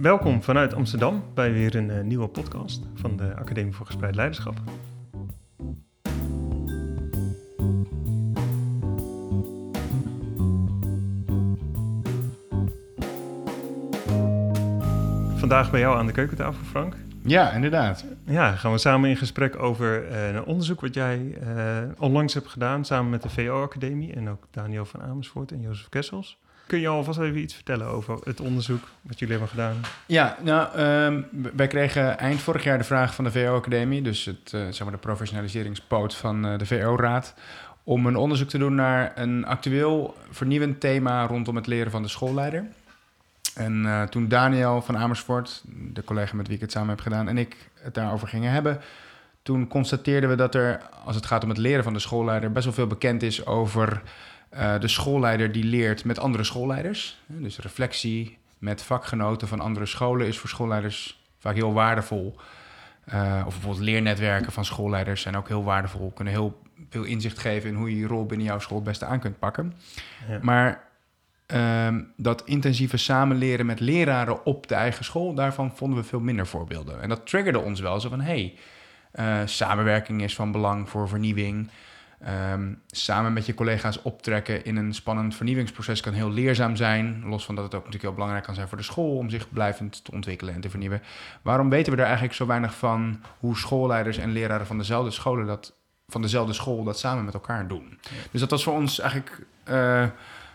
[0.00, 4.54] Welkom vanuit Amsterdam bij weer een uh, nieuwe podcast van de Academie voor Gespreid Leiderschap.
[15.36, 16.94] Vandaag bij jou aan de keukentafel, Frank.
[17.22, 18.04] Ja, inderdaad.
[18.24, 22.48] Ja, gaan we samen in gesprek over uh, een onderzoek wat jij uh, onlangs hebt
[22.48, 26.38] gedaan samen met de VO-academie en ook Daniel van Amersfoort en Jozef Kessels.
[26.70, 29.76] Kun je alvast even iets vertellen over het onderzoek wat jullie hebben gedaan?
[30.06, 34.52] Ja, nou, um, wij kregen eind vorig jaar de vraag van de VO-academie, dus het,
[34.54, 37.34] uh, zeg maar de professionaliseringspoot van uh, de VO-raad,
[37.84, 42.08] om een onderzoek te doen naar een actueel vernieuwend thema rondom het leren van de
[42.08, 42.64] schoolleider.
[43.54, 47.28] En uh, toen Daniel van Amersfoort, de collega met wie ik het samen heb gedaan,
[47.28, 48.80] en ik het daarover gingen hebben,
[49.42, 52.64] toen constateerden we dat er, als het gaat om het leren van de schoolleider, best
[52.64, 54.02] wel veel bekend is over
[54.80, 57.20] de schoolleider die leert met andere schoolleiders.
[57.26, 62.36] Dus reflectie met vakgenoten van andere scholen is voor schoolleiders vaak heel waardevol.
[63.14, 66.10] Uh, of bijvoorbeeld leernetwerken van schoolleiders zijn ook heel waardevol.
[66.10, 69.04] Kunnen heel veel inzicht geven in hoe je je rol binnen jouw school het beste
[69.04, 69.74] aan kunt pakken.
[70.28, 70.38] Ja.
[70.42, 70.88] Maar
[71.86, 76.46] um, dat intensieve samenleren met leraren op de eigen school, daarvan vonden we veel minder
[76.46, 77.02] voorbeelden.
[77.02, 78.54] En dat triggerde ons wel zo van: hey,
[79.14, 81.70] uh, samenwerking is van belang voor vernieuwing.
[82.28, 87.22] Um, samen met je collega's optrekken in een spannend vernieuwingsproces kan heel leerzaam zijn.
[87.26, 89.50] Los van dat het ook natuurlijk heel belangrijk kan zijn voor de school om zich
[89.50, 91.02] blijvend te ontwikkelen en te vernieuwen.
[91.42, 95.46] Waarom weten we er eigenlijk zo weinig van hoe schoolleiders en leraren van dezelfde scholen
[95.46, 95.76] dat
[96.06, 97.98] van dezelfde school dat samen met elkaar doen?
[98.30, 100.06] Dus dat was voor ons eigenlijk uh,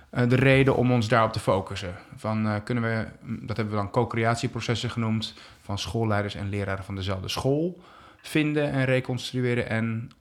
[0.09, 1.95] de reden om ons daarop te focussen.
[2.15, 3.05] Van uh, kunnen we,
[3.45, 7.81] dat hebben we dan co-creatieprocessen genoemd, van schoolleiders en leraren van dezelfde school
[8.21, 10.11] vinden en reconstrueren en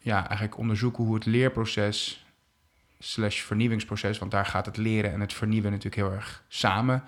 [0.00, 2.24] ja, eigenlijk onderzoeken hoe het leerproces
[2.98, 7.02] slash vernieuwingsproces, want daar gaat het leren en het vernieuwen natuurlijk heel erg samen,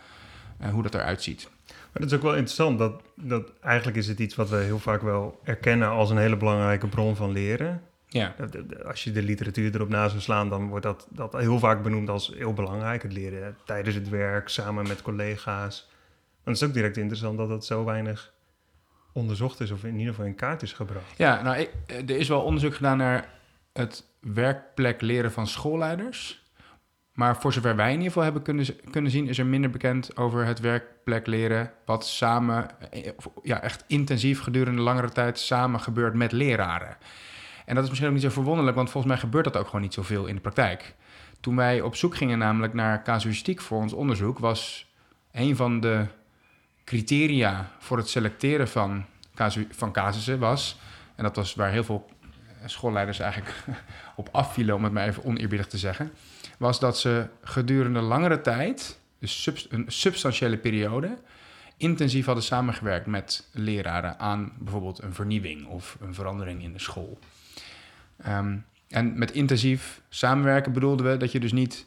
[0.60, 1.50] uh, hoe dat eruit ziet.
[1.66, 4.78] Maar dat is ook wel interessant, dat, dat eigenlijk is het iets wat we heel
[4.78, 7.82] vaak wel erkennen als een hele belangrijke bron van leren.
[8.06, 8.34] Ja.
[8.86, 12.08] Als je de literatuur erop na zou slaan, dan wordt dat, dat heel vaak benoemd
[12.08, 13.02] als heel belangrijk.
[13.02, 15.91] Het leren tijdens het werk, samen met collega's.
[16.44, 18.31] Het is ook direct interessant dat dat zo weinig
[19.12, 21.17] onderzocht is of in ieder geval in kaart is gebracht.
[21.17, 23.28] Ja, nou, ik, er is wel onderzoek gedaan naar
[23.73, 26.43] het werkplek leren van schoolleiders.
[27.12, 30.17] Maar voor zover wij in ieder geval hebben kunnen, kunnen zien, is er minder bekend
[30.17, 31.73] over het werkplek leren.
[31.84, 32.67] Wat samen,
[33.43, 36.97] ja, echt intensief gedurende langere tijd samen gebeurt met leraren.
[37.67, 39.81] En dat is misschien ook niet zo verwonderlijk, want volgens mij gebeurt dat ook gewoon
[39.81, 40.94] niet zoveel in de praktijk.
[41.41, 44.93] Toen wij op zoek gingen namelijk naar casuïstiek voor ons onderzoek, was
[45.33, 46.06] een van de
[46.84, 49.04] criteria voor het selecteren van,
[49.70, 50.78] van casussen was,
[51.15, 52.10] en dat was waar heel veel
[52.66, 53.65] schoolleiders eigenlijk
[54.16, 56.12] op afvielen, om het maar even oneerbiedig te zeggen,
[56.59, 61.19] was dat ze gedurende langere tijd, dus een substantiële periode,
[61.76, 67.19] intensief hadden samengewerkt met leraren aan bijvoorbeeld een vernieuwing of een verandering in de school.
[68.28, 71.87] Um, en met intensief samenwerken bedoelden we dat je dus niet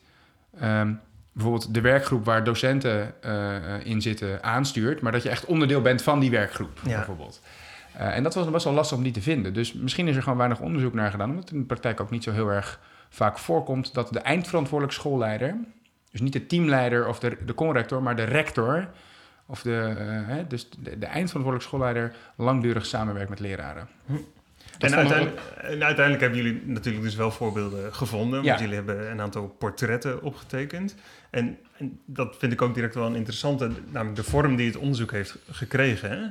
[0.61, 0.99] um,
[1.35, 6.01] bijvoorbeeld de werkgroep waar docenten uh, in zitten aanstuurt, maar dat je echt onderdeel bent
[6.01, 6.95] van die werkgroep, ja.
[6.95, 7.41] bijvoorbeeld.
[7.95, 9.53] Uh, en dat was best wel lastig om die te vinden.
[9.53, 12.09] Dus misschien is er gewoon weinig onderzoek naar gedaan, omdat het in de praktijk ook
[12.09, 12.79] niet zo heel erg
[13.09, 15.55] vaak voorkomt dat de eindverantwoordelijk schoolleider,
[16.11, 18.89] dus niet de teamleider of de, de conrector, maar de rector,
[19.45, 19.95] of de,
[20.29, 23.87] uh, dus de, de eindverantwoordelijk schoolleider, langdurig samenwerkt met leraren.
[24.79, 28.43] En uiteindelijk, en uiteindelijk, hebben jullie natuurlijk dus wel voorbeelden gevonden.
[28.43, 28.47] Ja.
[28.47, 30.95] Want jullie hebben een aantal portretten opgetekend.
[31.29, 34.77] En, en, dat vind ik ook direct wel een interessante, namelijk de vorm die het
[34.77, 36.09] onderzoek heeft gekregen.
[36.09, 36.27] Hè?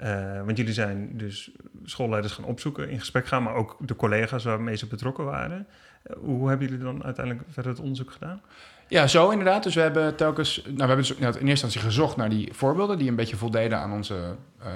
[0.00, 1.50] Uh, want jullie zijn dus
[1.84, 5.66] schoolleiders gaan opzoeken, in gesprek gaan, maar ook de collega's waarmee ze betrokken waren.
[6.06, 8.40] Uh, hoe hebben jullie dan uiteindelijk verder het onderzoek gedaan?
[8.88, 9.62] Ja, zo inderdaad.
[9.62, 12.98] Dus we hebben telkens, nou, we hebben dus in eerste instantie gezocht naar die voorbeelden
[12.98, 14.34] die een beetje voldeden aan onze.
[14.62, 14.66] Uh,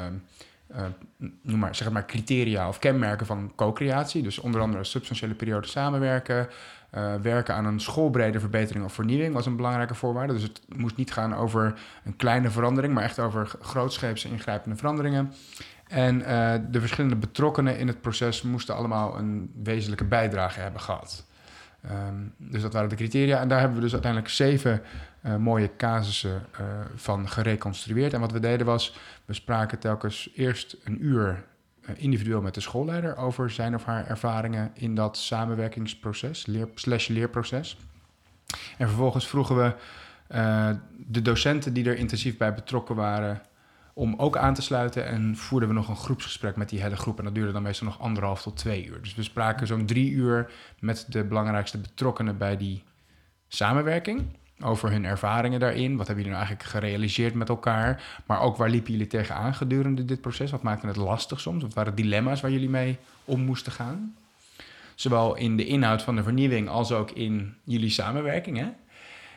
[0.73, 0.83] uh,
[1.43, 4.23] noem maar, zeg maar criteria of kenmerken van co-creatie.
[4.23, 6.49] Dus onder andere substantiële periode samenwerken.
[6.95, 10.33] Uh, werken aan een schoolbrede verbetering of vernieuwing was een belangrijke voorwaarde.
[10.33, 15.32] Dus het moest niet gaan over een kleine verandering, maar echt over grootscheepse ingrijpende veranderingen.
[15.88, 21.26] En uh, de verschillende betrokkenen in het proces moesten allemaal een wezenlijke bijdrage hebben gehad.
[21.91, 23.41] Um, dus dat waren de criteria.
[23.41, 24.82] En daar hebben we dus uiteindelijk zeven
[25.23, 28.12] uh, mooie casussen uh, van gereconstrueerd.
[28.12, 31.44] En wat we deden was, we spraken telkens eerst een uur
[31.81, 37.09] uh, individueel met de schoolleider over zijn of haar ervaringen in dat samenwerkingsproces, leer, slash
[37.09, 37.79] leerproces.
[38.79, 39.75] En vervolgens vroegen we
[40.97, 43.43] de docenten die er intensief bij betrokken waren
[43.99, 45.06] om ook aan te sluiten.
[45.06, 47.19] En voerden we nog een groepsgesprek met die hele groep.
[47.19, 49.03] En dat duurde dan meestal nog anderhalf tot twee uur.
[49.03, 52.82] Dus we spraken zo'n drie uur met de belangrijkste betrokkenen bij die
[53.49, 54.37] samenwerking.
[54.60, 55.96] Over hun ervaringen daarin.
[55.96, 58.02] Wat hebben jullie nou eigenlijk gerealiseerd met elkaar?
[58.26, 60.50] Maar ook waar liepen jullie tegenaan gedurende dit proces?
[60.50, 61.62] Wat maakte het lastig soms?
[61.62, 64.14] Wat waren dilemma's waar jullie mee om moesten gaan?
[64.94, 68.56] Zowel in de inhoud van de vernieuwing als ook in jullie samenwerking.
[68.58, 68.69] Hè?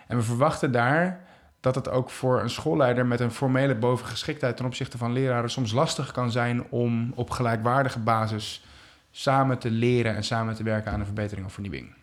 [0.08, 1.30] En we verwachten daar
[1.60, 5.72] dat het ook voor een schoolleider met een formele bovengeschiktheid ten opzichte van leraren soms
[5.72, 8.64] lastig kan zijn om op gelijkwaardige basis
[9.12, 12.01] samen te leren en samen te werken aan een verbetering of vernieuwing.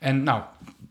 [0.00, 0.42] En nou,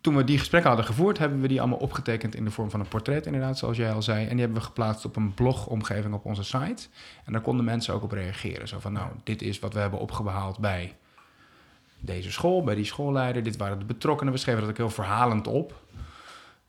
[0.01, 2.79] toen we die gesprekken hadden gevoerd, hebben we die allemaal opgetekend in de vorm van
[2.79, 4.23] een portret, inderdaad, zoals jij al zei.
[4.23, 6.87] En die hebben we geplaatst op een blogomgeving op onze site.
[7.25, 8.67] En daar konden mensen ook op reageren.
[8.67, 10.95] Zo van, nou, dit is wat we hebben opgehaald bij
[11.99, 13.43] deze school, bij die schoolleider.
[13.43, 14.33] Dit waren de betrokkenen.
[14.33, 15.81] We schreven dat ook heel verhalend op.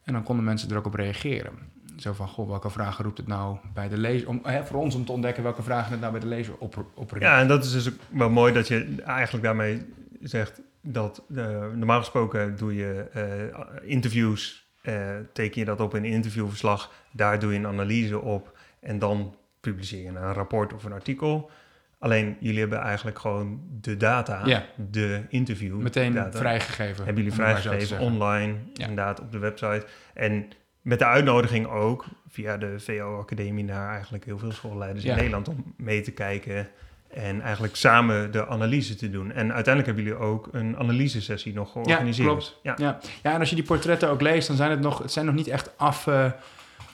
[0.02, 1.52] En dan konden mensen er ook op reageren.
[1.96, 4.28] Zo van, goh, welke vragen roept het nou bij de lezer?
[4.28, 6.84] Om, hè, voor ons om te ontdekken welke vragen het nou bij de lezer op,
[6.94, 7.24] oproept.
[7.24, 9.82] Ja, en dat is dus ook wel mooi dat je eigenlijk daarmee
[10.20, 16.04] zegt dat uh, normaal gesproken doe je uh, interviews, uh, teken je dat op in
[16.04, 20.84] een interviewverslag, daar doe je een analyse op en dan publiceer je een rapport of
[20.84, 21.50] een artikel.
[21.98, 24.64] Alleen jullie hebben eigenlijk gewoon de data, ja.
[24.90, 25.80] de interview.
[25.80, 27.04] Meteen data, vrijgegeven.
[27.04, 28.86] Hebben jullie vrijgegeven online, ja.
[28.88, 29.86] inderdaad, op de website.
[30.14, 30.48] En
[30.82, 35.10] met de uitnodiging ook via de VO-academie naar eigenlijk heel veel schoolleiders ja.
[35.10, 36.68] in Nederland om mee te kijken
[37.10, 39.32] en eigenlijk samen de analyse te doen.
[39.32, 42.28] En uiteindelijk hebben jullie ook een analysesessie nog georganiseerd.
[42.28, 42.58] Ja, klopt.
[42.62, 42.74] Ja.
[42.76, 42.98] Ja.
[43.22, 45.34] ja, en als je die portretten ook leest, dan zijn het nog, het zijn nog
[45.34, 46.30] niet echt af uh,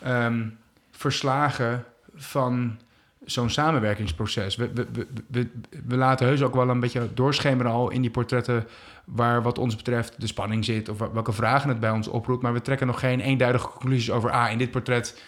[0.06, 0.58] um,
[0.90, 1.84] verslagen
[2.14, 2.78] van
[3.24, 4.56] zo'n samenwerkingsproces.
[4.56, 5.50] We, we, we,
[5.86, 8.66] we, laten heus ook wel een beetje doorschemeren al in die portretten
[9.04, 12.42] waar wat ons betreft de spanning zit of welke vragen het bij ons oproept.
[12.42, 15.22] Maar we trekken nog geen eenduidige conclusies over, ah, in dit portret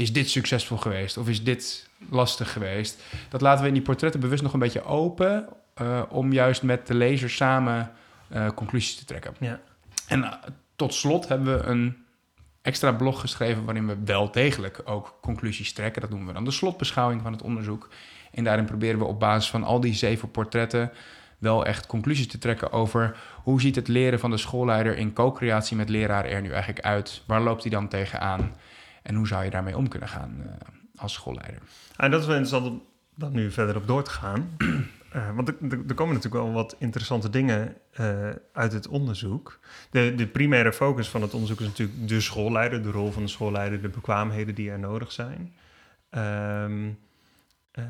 [0.00, 3.02] is dit succesvol geweest of is dit lastig geweest.
[3.28, 5.48] Dat laten we in die portretten bewust nog een beetje open
[5.80, 7.90] uh, om juist met de lezer samen
[8.32, 9.34] uh, conclusies te trekken.
[9.40, 9.60] Ja.
[10.06, 10.32] En uh,
[10.76, 11.96] tot slot hebben we een
[12.62, 16.00] extra blog geschreven waarin we wel degelijk ook conclusies trekken.
[16.00, 17.88] Dat noemen we dan de slotbeschouwing van het onderzoek.
[18.32, 20.92] En daarin proberen we op basis van al die zeven portretten
[21.38, 25.76] wel echt conclusies te trekken over hoe ziet het leren van de schoolleider in co-creatie
[25.76, 27.22] met leraar er nu eigenlijk uit?
[27.26, 28.52] Waar loopt hij dan tegenaan?
[29.02, 30.52] En hoe zou je daarmee om kunnen gaan uh,
[30.96, 31.62] als schoolleider?
[31.96, 32.82] En dat is wel interessant om
[33.14, 34.56] dan nu verder op door te gaan.
[34.58, 39.60] Uh, want er, komen natuurlijk wel wat interessante dingen uh, uit het onderzoek.
[39.90, 43.28] De, de, primaire focus van het onderzoek is natuurlijk de schoolleider, de rol van de
[43.28, 45.52] schoolleider, de bekwaamheden die er nodig zijn.
[46.10, 46.98] Um,
[47.78, 47.84] uh,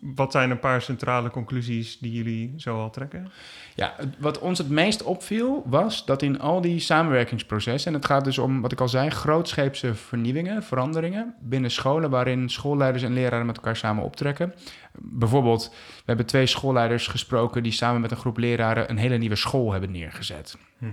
[0.00, 3.30] wat zijn een paar centrale conclusies die jullie zo al trekken?
[3.74, 8.24] Ja, wat ons het meest opviel was dat in al die samenwerkingsprocessen, en het gaat
[8.24, 13.46] dus om, wat ik al zei, grootscheepse vernieuwingen, veranderingen binnen scholen waarin schoolleiders en leraren
[13.46, 14.54] met elkaar samen optrekken.
[14.98, 19.36] Bijvoorbeeld, we hebben twee schoolleiders gesproken die samen met een groep leraren een hele nieuwe
[19.36, 20.56] school hebben neergezet.
[20.78, 20.86] Hm.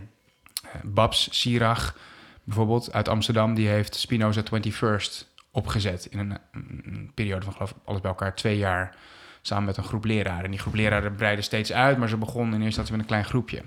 [0.84, 1.98] Babs Sirach,
[2.44, 8.10] bijvoorbeeld uit Amsterdam, die heeft Spinoza 21st opgezet in een, periode van geloof alles bij
[8.10, 8.96] elkaar twee jaar
[9.42, 10.44] samen met een groep leraren.
[10.44, 13.08] En die groep leraren breidde steeds uit, maar ze begonnen in eerste instantie met een
[13.08, 13.58] klein groepje.
[13.58, 13.64] Je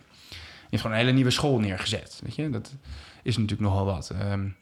[0.71, 2.21] heeft gewoon een hele nieuwe school neergezet.
[2.25, 2.51] Weet je?
[2.51, 2.75] Dat
[3.23, 4.13] is natuurlijk nogal wat.
[4.23, 4.57] Um,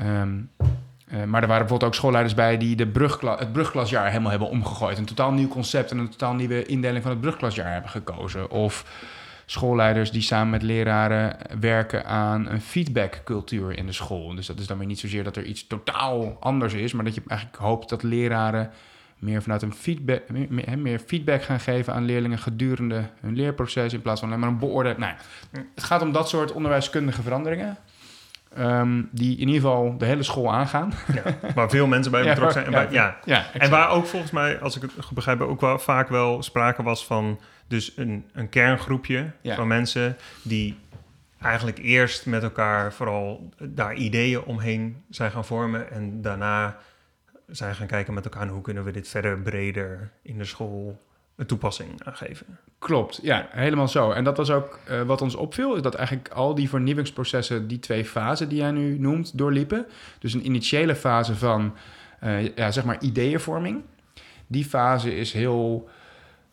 [0.00, 4.30] um, uh, maar er waren bijvoorbeeld ook schoolleiders bij die de brugkla het brugklasjaar helemaal
[4.30, 4.98] hebben omgegooid.
[4.98, 8.50] Een totaal nieuw concept en een totaal nieuwe indeling van het brugklasjaar hebben gekozen.
[8.50, 8.84] Of
[9.50, 14.34] schoolleiders die samen met leraren werken aan een feedbackcultuur in de school.
[14.34, 17.14] Dus dat is dan weer niet zozeer dat er iets totaal anders is, maar dat
[17.14, 18.70] je eigenlijk hoopt dat leraren
[19.18, 24.02] meer vanuit een feedback, meer, meer feedback gaan geven aan leerlingen gedurende hun leerproces in
[24.02, 25.00] plaats van alleen maar een beoordeling.
[25.00, 25.14] Nou,
[25.74, 27.78] het gaat om dat soort onderwijskundige veranderingen.
[28.58, 30.92] Um, die in ieder geval de hele school aangaan.
[31.14, 32.66] Ja, waar veel mensen bij betrokken zijn.
[32.66, 35.78] En, waar, ja, ja, en waar ook volgens mij, als ik het begrijp, ook wel
[35.78, 40.78] vaak wel sprake was van dus een, een kerngroepje van mensen die
[41.40, 46.76] eigenlijk eerst met elkaar vooral daar ideeën omheen zijn gaan vormen en daarna
[47.46, 51.00] zijn gaan kijken met elkaar hoe kunnen we dit verder breder in de school
[51.36, 52.46] een toepassing aan geven.
[52.78, 54.10] Klopt, ja, helemaal zo.
[54.10, 57.78] En dat was ook uh, wat ons opviel, is dat eigenlijk al die vernieuwingsprocessen, die
[57.78, 59.86] twee fasen die jij nu noemt, doorliepen.
[60.18, 61.74] Dus een initiële fase van,
[62.24, 63.82] uh, ja, zeg maar, ideeënvorming.
[64.46, 65.88] Die fase is heel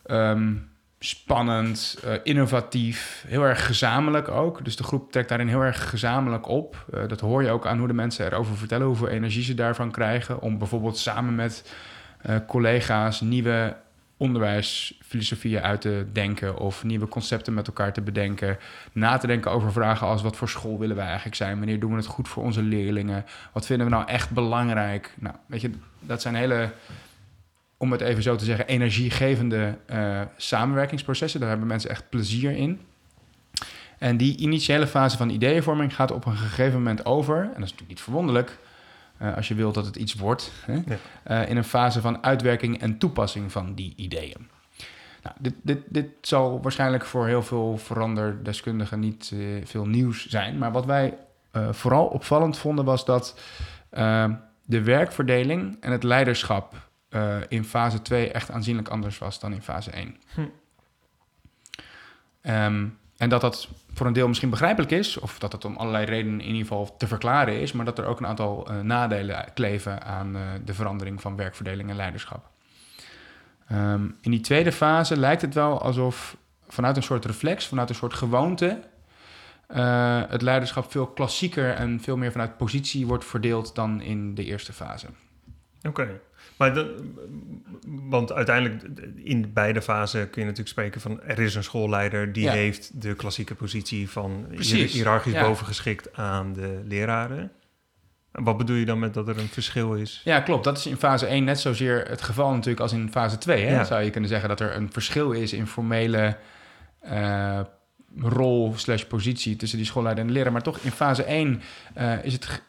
[0.06, 0.70] um,
[1.00, 4.64] spannend, uh, innovatief, heel erg gezamenlijk ook.
[4.66, 6.86] Dus de groep trekt daarin heel erg gezamenlijk op.
[6.94, 9.92] Uh, dat hoor je ook aan hoe de mensen erover vertellen, hoeveel energie ze daarvan
[9.92, 10.42] krijgen.
[10.42, 11.74] Om bijvoorbeeld samen met
[12.30, 13.76] uh, collega's nieuwe
[14.18, 18.58] onderwijsfilosofieën uit te denken of nieuwe concepten met elkaar te bedenken.
[18.92, 21.58] Na te denken over vragen als wat voor school willen wij eigenlijk zijn?
[21.58, 23.26] Wanneer doen we het goed voor onze leerlingen?
[23.52, 25.14] Wat vinden we nou echt belangrijk?
[25.20, 26.72] Nou, weet je, dat zijn hele
[27.78, 31.40] om het even zo te zeggen, energiegevende uh, samenwerkingsprocessen.
[31.40, 32.80] Daar hebben mensen echt plezier in.
[33.98, 37.60] En die initiële fase van ideeënvorming gaat op een gegeven moment over, en dat is
[37.60, 38.58] natuurlijk niet verwonderlijk,
[39.22, 40.74] uh, als je wilt dat het iets wordt, hè,
[41.28, 44.48] uh, in een fase van uitwerking en toepassing van die ideeën.
[45.24, 50.58] Nou, dit, dit, dit zal waarschijnlijk voor heel veel veranderdeskundigen niet uh, veel nieuws zijn.
[50.58, 51.18] Maar wat wij
[51.72, 53.40] vooral opvallend vonden was dat
[54.66, 56.87] de werkverdeling en het leiderschap
[57.48, 60.18] in fase 2 echt aanzienlijk anders was dan in fase 1.
[60.34, 60.42] Hm.
[62.42, 66.06] Um, en dat dat voor een deel misschien begrijpelijk is, of dat het om allerlei
[66.06, 69.46] redenen in ieder geval te verklaren is, maar dat er ook een aantal uh, nadelen
[69.54, 72.50] kleven aan uh, de verandering van werkverdeling en leiderschap.
[73.72, 76.38] Um, in die tweede fase lijkt het wel alsof
[76.68, 78.80] vanuit een soort reflex, vanuit een soort gewoonte,
[79.76, 84.46] uh, het leiderschap veel klassieker en veel meer vanuit positie wordt verdeeld dan in de
[84.46, 85.08] eerste fase.
[85.84, 86.20] Oké.
[86.58, 86.86] Maar
[87.86, 88.84] want uiteindelijk
[89.16, 93.16] in beide fasen kun je natuurlijk spreken van er is een schoolleider die heeft de
[93.16, 95.48] klassieke positie van hiërarchisch ja.
[95.48, 97.52] bovengeschikt aan de leraren.
[98.32, 100.22] En wat bedoel je dan met dat er een verschil is?
[100.24, 100.64] Ja, klopt.
[100.64, 103.66] Dat is in fase 1 net zozeer het geval natuurlijk als in fase 2.
[103.66, 103.86] Hè?
[103.86, 106.38] Zou je kunnen zeggen dat er een verschil is in formele
[107.06, 107.60] uh,
[108.16, 110.52] rol slash positie tussen die schoolleider en de leraar.
[110.52, 111.62] Maar toch in fase 1
[111.98, 112.62] uh, is het,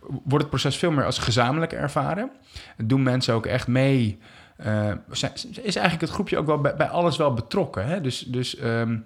[0.00, 2.30] wordt het proces veel meer als gezamenlijk ervaren.
[2.76, 4.18] Doen mensen ook echt mee.
[4.66, 5.22] Uh, is
[5.62, 7.86] eigenlijk het groepje ook wel bij, alles wel betrokken.
[7.86, 8.00] Hè?
[8.00, 9.04] Dus, dus um,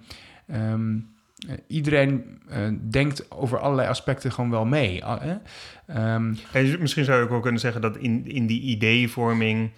[0.53, 1.11] um,
[1.67, 2.41] iedereen
[2.81, 5.03] denkt over allerlei aspecten gewoon wel mee.
[5.97, 6.37] Um,
[6.79, 9.71] misschien zou je ook kunnen zeggen dat in, in die ideevorming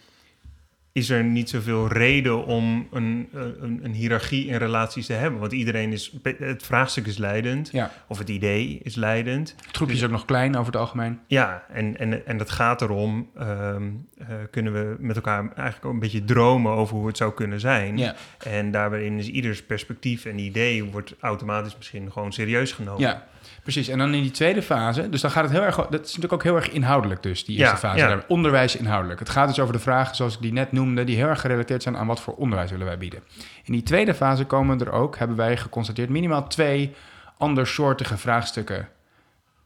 [0.96, 5.40] is er niet zoveel reden om een, een, een, hiërarchie in relaties te hebben.
[5.40, 7.92] Want iedereen is, het vraagstuk is leidend, ja.
[8.08, 9.56] of het idee is leidend.
[9.66, 11.20] Het groepje is ook nog klein over het algemeen.
[11.28, 15.94] Ja, en, en, en dat gaat erom, um, uh, kunnen we met elkaar eigenlijk ook
[15.94, 17.98] een beetje dromen over hoe het zou kunnen zijn.
[17.98, 18.16] Ja.
[18.38, 23.02] En daarin is ieders perspectief en idee wordt automatisch misschien gewoon serieus genomen.
[23.02, 23.28] Ja.
[23.65, 26.07] Precies, en dan in die tweede fase, dus dan gaat het heel erg, dat is
[26.07, 28.24] natuurlijk ook heel erg inhoudelijk dus, die eerste fase, ja.
[28.27, 29.19] onderwijs inhoudelijk.
[29.19, 31.84] Het gaat dus over de vragen zoals ik die net noemde, die heel erg gerelateerd
[31.84, 33.24] zijn aan wat voor onderwijs willen wij bieden.
[33.63, 36.95] In die tweede fase komen er ook, hebben wij geconstateerd, minimaal twee
[37.38, 38.89] andersoortige vraagstukken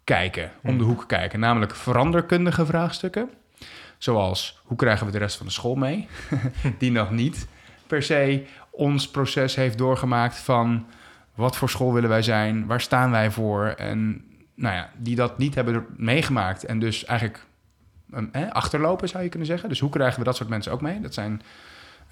[0.03, 0.93] kijken, om de hmm.
[0.93, 1.39] hoek kijken.
[1.39, 3.29] Namelijk veranderkundige vraagstukken,
[3.97, 6.07] zoals hoe krijgen we de rest van de school mee,
[6.79, 7.47] die nog niet
[7.87, 10.85] per se ons proces heeft doorgemaakt van
[11.39, 12.65] wat voor school willen wij zijn?
[12.65, 13.65] Waar staan wij voor?
[13.65, 14.23] En
[14.55, 17.45] nou ja, die dat niet hebben meegemaakt en dus eigenlijk
[18.31, 19.69] eh, achterlopen, zou je kunnen zeggen.
[19.69, 21.01] Dus hoe krijgen we dat soort mensen ook mee?
[21.01, 21.41] Dat zijn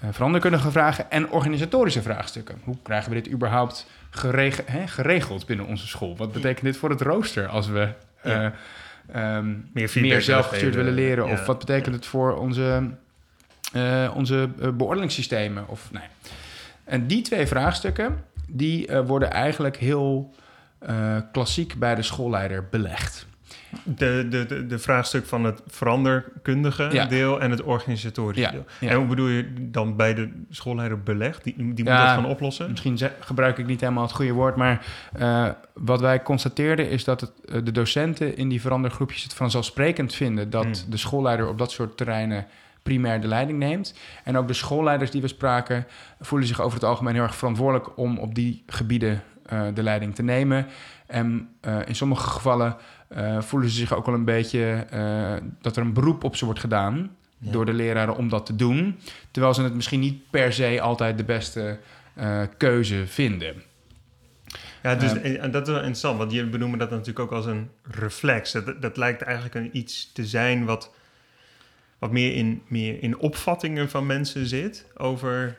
[0.04, 2.60] uh, veranderkundige vragen en organisatorische vraagstukken.
[2.64, 6.16] Hoe krijgen we dit überhaupt gereg hè, geregeld binnen onze school?
[6.16, 7.88] Wat betekent dit voor het rooster als we
[8.24, 8.44] uh,
[9.36, 11.26] um, meer, meer zelfgestuurd willen leren?
[11.26, 12.90] Of wat betekent het voor onze,
[13.74, 15.68] uh, onze beoordelingssystemen?
[15.68, 16.02] Of, nee.
[16.84, 20.34] En die twee vraagstukken, die uh, worden eigenlijk heel
[20.88, 23.26] uh, klassiek bij de schoolleider belegd.
[23.82, 28.90] De, de, de, de, vraagstuk van het veranderkundige deel en het organisatorische deel.
[28.90, 31.44] En hoe bedoel je dan bij de schoolleider belegd?
[31.44, 32.70] Die, die moet dat gaan oplossen?
[32.70, 34.86] Misschien gebruik ik niet helemaal het goede woord, maar
[35.18, 37.32] uh, wat wij constateerden is dat het,
[37.64, 40.90] de docenten in die verandergroepjes het vanzelfsprekend vinden dat hmm.
[40.90, 42.46] de schoolleider op dat soort terreinen
[42.88, 43.94] primair de leiding neemt.
[44.24, 45.86] En ook de schoolleiders die we spraken
[46.20, 50.14] voelen zich over het algemeen heel erg verantwoordelijk om op die gebieden uh, de leiding
[50.14, 50.66] te nemen.
[51.06, 52.76] En uh, in sommige gevallen
[53.16, 54.86] uh, voelen ze zich ook wel een beetje
[55.60, 57.50] dat er een beroep op ze wordt gedaan ja.
[57.52, 58.98] door de leraren om dat te doen.
[59.30, 61.78] Terwijl ze het misschien niet per se altijd de beste
[62.56, 63.62] keuze vinden.
[64.82, 67.70] Ja, dus, en dat is wel interessant, want je benoemen dat natuurlijk ook als een
[67.82, 68.52] reflex.
[68.52, 70.90] Dat, dat lijkt eigenlijk een iets te zijn wat
[71.98, 75.58] wat meer in, meer in opvattingen van mensen zit over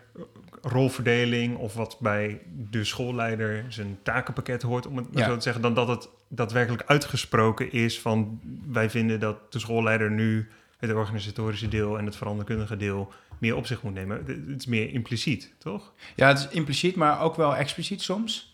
[0.61, 5.73] rolverdeling of wat bij de schoolleider zijn takenpakket hoort, om het zo te zeggen, dan
[5.73, 11.97] dat het daadwerkelijk uitgesproken is van wij vinden dat de schoolleider nu het organisatorische deel
[11.97, 14.17] en het veranderkundige deel meer op zich moet nemen.
[14.25, 15.93] Het is meer impliciet, toch?
[16.15, 18.53] Ja, het is impliciet, maar ook wel expliciet soms.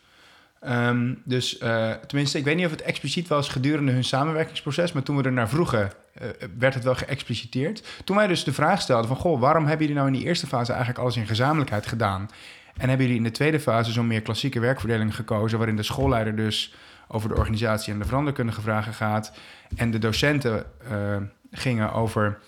[0.69, 5.03] Um, dus uh, tenminste, ik weet niet of het expliciet was gedurende hun samenwerkingsproces, maar
[5.03, 5.91] toen we er naar vroegen,
[6.21, 7.83] uh, werd het wel geëxpliciteerd.
[8.03, 10.47] Toen wij dus de vraag stelden van, goh, waarom hebben jullie nou in die eerste
[10.47, 12.29] fase eigenlijk alles in gezamenlijkheid gedaan?
[12.77, 16.35] En hebben jullie in de tweede fase zo'n meer klassieke werkverdeling gekozen, waarin de schoolleider
[16.35, 16.75] dus
[17.07, 19.31] over de organisatie en de veranderkundige vragen gaat,
[19.75, 20.65] en de docenten
[21.51, 22.39] gingen over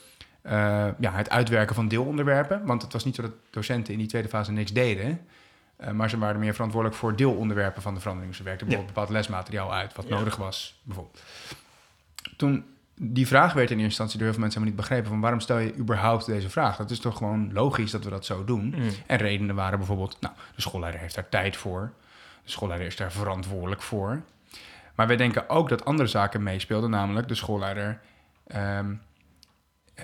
[0.99, 4.27] ja, het uitwerken van deelonderwerpen, want het was niet zo dat docenten in die tweede
[4.29, 5.19] fase niks deden.
[5.81, 8.35] Uh, maar ze waren meer verantwoordelijk voor deelonderwerpen van de verandering.
[8.35, 11.23] Ze werkten bijvoorbeeld bepaald lesmateriaal uit, wat nodig was, bijvoorbeeld.
[12.37, 12.65] Toen
[12.99, 15.39] die vraag werd in eerste instantie door heel veel mensen helemaal niet begrepen van waarom
[15.39, 16.77] stel je überhaupt deze vraag?
[16.77, 18.73] Dat is toch gewoon logisch dat we dat zo doen.
[18.75, 18.89] Mm.
[19.05, 21.91] En redenen waren bijvoorbeeld, nou, de schoolleider heeft daar tijd voor.
[22.43, 24.21] De schoolleider is daar verantwoordelijk voor.
[24.95, 27.99] Maar wij denken ook dat andere zaken meespeelden, namelijk de schoolleider
[28.47, 28.97] ehm, eh,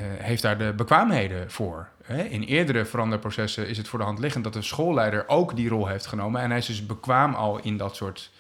[0.02, 1.88] heeft daar de bekwaamheden voor.
[2.04, 2.24] Hè?
[2.24, 5.88] In eerdere veranderprocessen is het voor de hand liggend dat de schoolleider ook die rol
[5.88, 6.42] heeft genomen.
[6.42, 8.32] En hij is dus bekwaam al in dat soort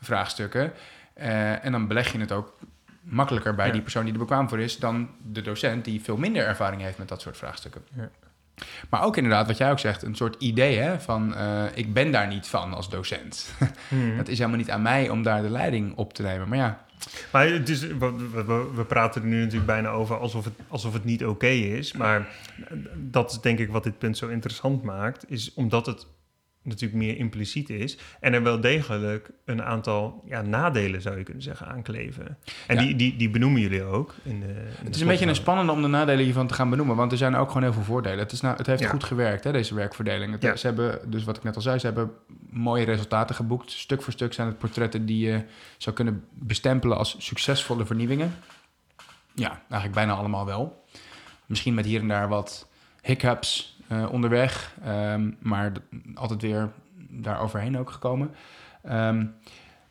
[0.00, 0.72] vraagstukken.
[1.20, 2.58] Uh, en dan beleg je het ook
[3.00, 6.46] makkelijker bij die persoon die er bekwaam voor is dan de docent die veel minder
[6.46, 7.82] ervaring heeft met dat soort vraagstukken.
[7.94, 8.10] Ja.
[8.88, 12.12] Maar ook inderdaad, wat jij ook zegt, een soort idee hè, van uh, ik ben
[12.12, 13.46] daar niet van als docent.
[13.88, 14.16] Hmm.
[14.16, 16.48] Het is helemaal niet aan mij om daar de leiding op te nemen.
[16.48, 16.86] Maar ja.
[17.32, 21.46] Maar we, we, praten er nu natuurlijk bijna over alsof het, alsof het niet oké
[21.46, 21.92] is.
[21.92, 22.28] Maar
[22.96, 26.06] dat is denk ik wat dit punt zo interessant maakt, is omdat het
[26.68, 27.98] natuurlijk meer impliciet is.
[28.20, 32.38] En er wel degelijk een aantal ja, nadelen, zou je kunnen zeggen, aankleven.
[32.66, 34.14] En die, die, die benoemen jullie ook.
[34.22, 36.70] In de, in het is een beetje een spannende om de nadelen hiervan te gaan
[36.70, 36.96] benoemen.
[36.96, 38.18] Want er zijn ook gewoon heel veel voordelen.
[38.18, 40.40] Het, is nou, het heeft goed gewerkt, hè, deze werkverdeling.
[40.40, 42.10] Het, Ze hebben, dus wat ik net al zei, ze hebben
[42.50, 43.70] mooie resultaten geboekt.
[43.70, 45.42] Stuk voor stuk zijn het portretten die je
[45.76, 48.34] zou kunnen bestempelen als succesvolle vernieuwingen.
[49.34, 50.84] Ja, eigenlijk bijna allemaal wel.
[51.46, 52.68] Misschien met hier en daar wat
[53.02, 55.72] hiccups uh, onderweg, um, maar
[56.14, 56.70] altijd weer
[57.10, 58.30] daar overheen ook gekomen.
[58.90, 59.34] Um,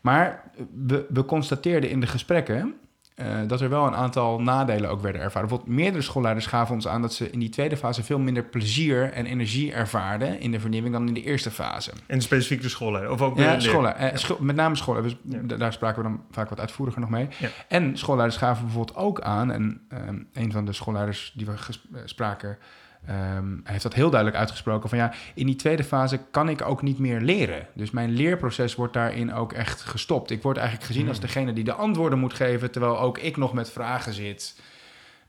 [0.02, 0.44] maar
[0.88, 2.74] we, we constateerden in de gesprekken
[3.16, 5.48] uh, dat er wel een aantal nadelen ook werden ervaren.
[5.48, 9.12] Bijvoorbeeld meerdere schoolleiders gaven ons aan dat ze in die tweede fase veel minder plezier
[9.12, 11.92] en energie ervaarden in de vernieuwing dan in de eerste fase.
[12.06, 13.12] En specifiek de schoolleider?
[13.12, 15.16] Of ook ja, scholen, uh, scho met name schoolleiders.
[15.24, 17.28] Dus daar spraken we dan vaak wat uitvoeriger nog mee.
[17.38, 17.50] Ja.
[17.68, 21.54] En schoolleiders gaven bijvoorbeeld ook aan, en um, een van de schoolleiders die we
[22.06, 22.58] spraken
[23.10, 26.62] Um, hij heeft dat heel duidelijk uitgesproken van ja, in die tweede fase kan ik
[26.62, 27.68] ook niet meer leren.
[27.74, 30.32] Dus mijn leerproces wordt daarin ook echt gestopt.
[30.32, 31.26] Ik word eigenlijk gezien als hmm.
[31.26, 34.62] degene die de antwoorden moet geven, terwijl ook ik nog met vragen zit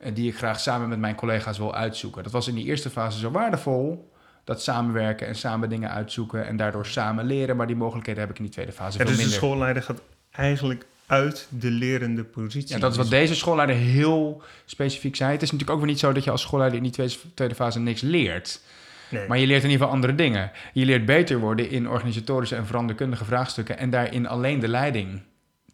[0.01, 2.23] uh, die ik graag samen met mijn collega's wil uitzoeken.
[2.23, 4.13] Dat was in die eerste fase zo waardevol,
[4.45, 8.37] dat samenwerken en samen dingen uitzoeken en daardoor samen leren, maar die mogelijkheden heb ik
[8.37, 9.41] in die tweede fase ja, veel dus minder.
[9.41, 12.75] de schoolleider gaat eigenlijk uit de lerende positie.
[12.75, 15.33] Ja, dat is wat deze schoolleider heel specifiek zei.
[15.33, 17.79] Het is natuurlijk ook weer niet zo dat je als schoolleider in die tweede fase
[17.79, 18.61] niks leert.
[19.09, 19.29] Nee.
[19.29, 20.51] Maar je leert in ieder geval andere dingen.
[20.73, 25.23] Je leert beter worden in organisatorische en veranderkundige vraagstukken en daarin alleen de leiding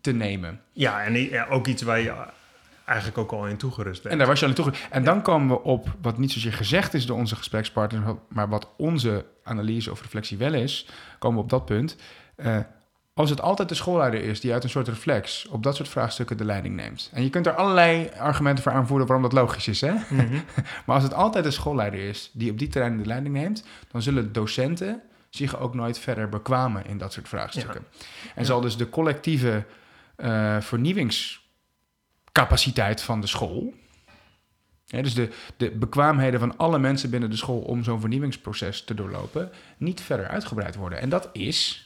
[0.01, 0.61] te nemen.
[0.73, 2.13] Ja, en ook iets waar je
[2.85, 4.13] eigenlijk ook al in toegerust bent.
[4.13, 4.87] En daar was je al in toegerust.
[4.91, 8.69] En dan komen we op wat niet zozeer gezegd is door onze gesprekspartners, maar wat
[8.77, 11.97] onze analyse of reflectie wel is, komen we op dat punt.
[12.37, 12.59] Uh,
[13.15, 16.37] als het altijd de schoolleider is die uit een soort reflex op dat soort vraagstukken
[16.37, 17.11] de leiding neemt.
[17.13, 19.81] En je kunt er allerlei argumenten voor aanvoeren waarom dat logisch is.
[19.81, 19.93] Hè?
[19.93, 20.33] Mhm.
[20.87, 24.03] maar als het altijd de schoolleider is die op die terrein de leiding neemt, dan
[24.03, 27.85] zullen docenten zich ook nooit verder bekwamen in dat soort vraagstukken.
[28.35, 29.65] En zal dus de collectieve
[30.17, 33.75] uh, vernieuwingscapaciteit van de school,
[34.85, 39.51] dus de, de bekwaamheden van alle mensen binnen de school om zo'n vernieuwingsproces te doorlopen,
[39.77, 41.01] niet verder uitgebreid worden.
[41.01, 41.84] En dat is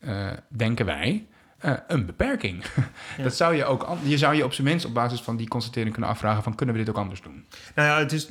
[0.00, 1.26] uh, denken wij,
[1.64, 2.64] uh, een beperking.
[3.22, 5.92] Dat zou je ook, je zou je op zijn minst op basis van die constatering
[5.92, 7.44] kunnen afvragen van kunnen we dit ook anders doen?
[7.74, 8.28] Nou ja, het is,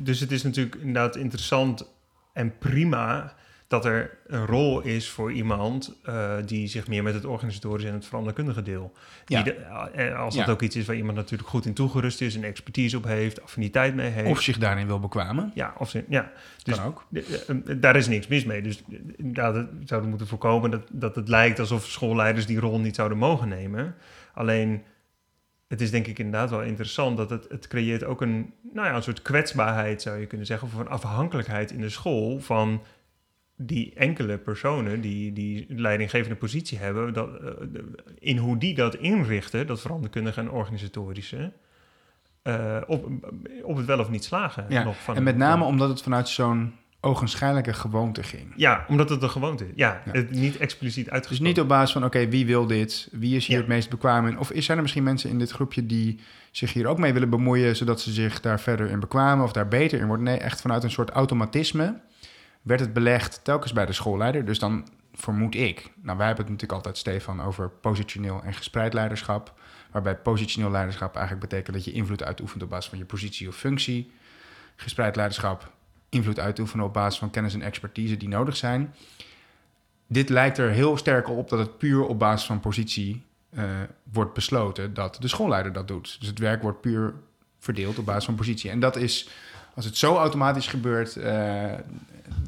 [0.00, 1.84] dus het is natuurlijk inderdaad interessant
[2.32, 3.34] en prima
[3.70, 7.94] dat er een rol is voor iemand uh, die zich meer met het organisatorische en
[7.94, 8.92] het veranderkundige deel.
[9.24, 9.42] Ja.
[9.42, 12.44] Die eh, als dat ook iets is waar iemand natuurlijk goed in toegerust is, een
[12.44, 14.30] expertise op heeft, affiniteit mee heeft.
[14.30, 15.50] Of zich daarin wil bekwamen.
[15.54, 16.32] Ja, of ze, ja.
[16.62, 17.06] Dus kan ook.
[17.12, 18.62] Eh, daar is niks mis mee.
[18.62, 18.82] Dus
[19.16, 23.18] inderdaad, we zouden moeten voorkomen dat, dat het lijkt alsof schoolleiders die rol niet zouden
[23.18, 23.94] mogen nemen.
[24.34, 24.82] Alleen,
[25.68, 28.94] het is denk ik inderdaad wel interessant dat het, het creëert ook een, nou ja,
[28.94, 32.82] een soort kwetsbaarheid, zou je kunnen zeggen, of een afhankelijkheid in de school van
[33.62, 37.50] die enkele personen die die leidinggevende positie hebben, dat, uh,
[38.18, 41.52] in hoe die dat inrichten, dat veranderkundige en organisatorische,
[42.44, 43.08] uh, op,
[43.62, 44.66] op het wel of niet slagen.
[44.68, 48.52] Ja, nog van en met name omdat het vanuit zo'n ogenschijnlijke gewoonte ging.
[48.56, 49.72] Ja, omdat het een gewoonte is.
[49.74, 51.44] Ja, Het niet expliciet uitgesproken.
[51.44, 53.08] Dus niet op basis van, oké, wie wil dit?
[53.12, 54.38] Wie is hier het meest bekwaam in?
[54.38, 56.20] Of zijn er misschien mensen in dit groepje die
[56.50, 57.76] zich hier ook mee willen bemoeien...
[57.76, 60.24] zodat ze zich daar verder in bekwamen of daar beter in worden?
[60.24, 62.00] Nee, echt vanuit een soort automatisme
[62.62, 64.44] werd het belegd telkens bij de schoolleider.
[64.44, 68.94] Dus dan vermoed ik, nou wij hebben het natuurlijk altijd, Stefan, over positioneel en gespreid
[68.94, 69.54] leiderschap.
[69.90, 73.56] Waarbij positioneel leiderschap eigenlijk betekent dat je invloed uitoefent op basis van je positie of
[73.56, 74.12] functie.
[74.76, 75.72] Gespreid leiderschap,
[76.08, 78.94] invloed uitoefenen op basis van kennis en expertise die nodig zijn.
[80.06, 83.64] Dit lijkt er heel sterk op dat het puur op basis van positie uh,
[84.12, 86.16] wordt besloten dat de schoolleider dat doet.
[86.18, 87.14] Dus het werk wordt puur
[87.58, 88.70] verdeeld op basis van positie.
[88.70, 89.28] En dat is,
[89.74, 91.72] als het zo automatisch gebeurt, uh,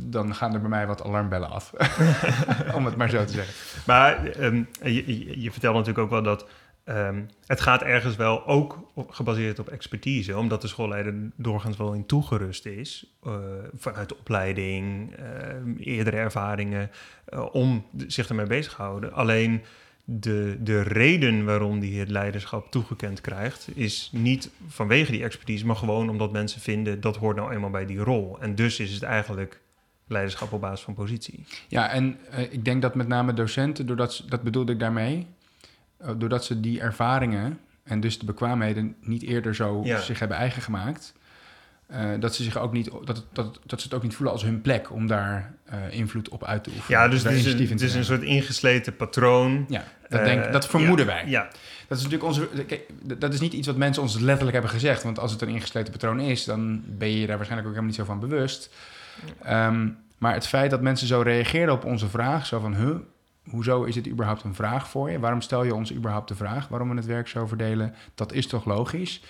[0.03, 1.73] dan gaan er bij mij wat alarmbellen af.
[2.77, 3.55] Om het maar zo te zeggen.
[3.87, 6.47] Maar um, je, je, vertelt natuurlijk ook wel dat
[6.85, 12.07] Ehm, het gaat ergens wel ook gebaseerd op expertise, omdat de schoolleider doorgaans wel in
[12.07, 13.35] toegerust is uh,
[13.77, 16.91] vanuit de opleiding, uh, eerdere ervaringen,
[17.29, 19.13] uh, om zich ermee bezig te houden.
[19.13, 19.63] Alleen
[20.05, 25.77] de, de reden waarom die het leiderschap toegekend krijgt, is niet vanwege die expertise, maar
[25.77, 28.37] gewoon omdat mensen vinden dat hoort nou eenmaal bij die rol.
[28.41, 29.61] En dus is het eigenlijk
[30.07, 31.45] leiderschap op basis van positie.
[31.69, 32.19] Ja, en
[32.51, 35.27] ik denk dat met name docenten, doordat, dat bedoelde ik daarmee,
[35.97, 40.63] eh, doordat ze die ervaringen en dus de bekwaamheden niet eerder zo zich hebben eigen
[40.63, 41.15] gemaakt,
[41.91, 44.43] uh, dat ze zich ook niet, dat, dat, dat ze het ook niet voelen als
[44.43, 45.55] hun plek om daar
[45.91, 47.01] invloed op uit te oefenen.
[47.01, 49.65] Ja, dus het is, een, het is een soort ingesleten patroon.
[49.69, 51.25] Ja, dat, denk, dat vermoeden wij.
[51.27, 51.49] Ja.
[51.89, 52.65] Dat is natuurlijk onze.
[52.67, 52.89] Kijk,
[53.19, 55.03] dat is niet iets wat mensen ons letterlijk hebben gezegd.
[55.03, 57.95] Want als het een ingesleten patroon is, dan ben je daar waarschijnlijk ook helemaal niet
[57.95, 58.71] zo van bewust.
[59.47, 62.97] Um, maar het feit dat mensen zo reageerden op onze vraag, zo van, huh,
[63.51, 65.19] hoezo is dit überhaupt een vraag voor je?
[65.19, 67.95] Waarom stel je ons überhaupt de vraag waarom we het werk zo verdelen?
[68.15, 69.23] Dat is toch logisch?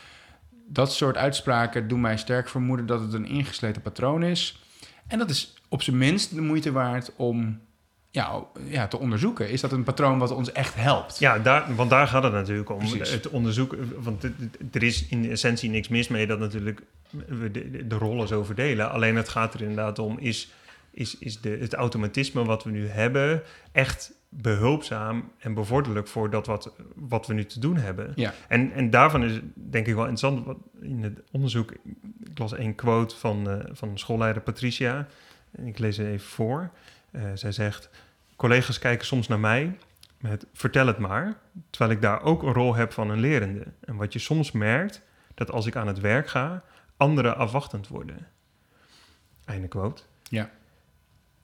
[0.66, 4.62] Dat soort uitspraken doen mij sterk vermoeden dat het een ingesleten patroon is.
[5.06, 7.60] En dat is op zijn minst de moeite waard om
[8.12, 9.50] ja, ja, te onderzoeken.
[9.50, 11.18] Is dat een patroon wat ons echt helpt?
[11.18, 12.80] Ja, daar, want daar gaat het natuurlijk om.
[12.80, 14.02] Het onderzoeken.
[14.02, 14.24] Want
[14.72, 18.90] er is in essentie niks mis mee dat natuurlijk we de, de rollen zo verdelen.
[18.90, 20.50] Alleen het gaat er inderdaad om, is
[20.92, 26.46] is, is de, het automatisme wat we nu hebben echt behulpzaam en bevorderlijk voor dat
[26.46, 28.12] wat, wat we nu te doen hebben.
[28.14, 28.34] Ja.
[28.48, 31.72] En, en daarvan is denk ik wel interessant, wat in het onderzoek,
[32.30, 35.06] ik las een quote van, uh, van schoolleider Patricia,
[35.50, 36.70] en ik lees het even voor.
[37.12, 37.90] Uh, zij zegt,
[38.36, 39.78] collega's kijken soms naar mij
[40.22, 41.36] met vertel het maar,
[41.70, 43.64] terwijl ik daar ook een rol heb van een lerende.
[43.80, 45.02] En wat je soms merkt,
[45.34, 46.62] dat als ik aan het werk ga,
[46.96, 48.28] anderen afwachtend worden.
[49.44, 50.02] Einde quote.
[50.22, 50.50] Ja.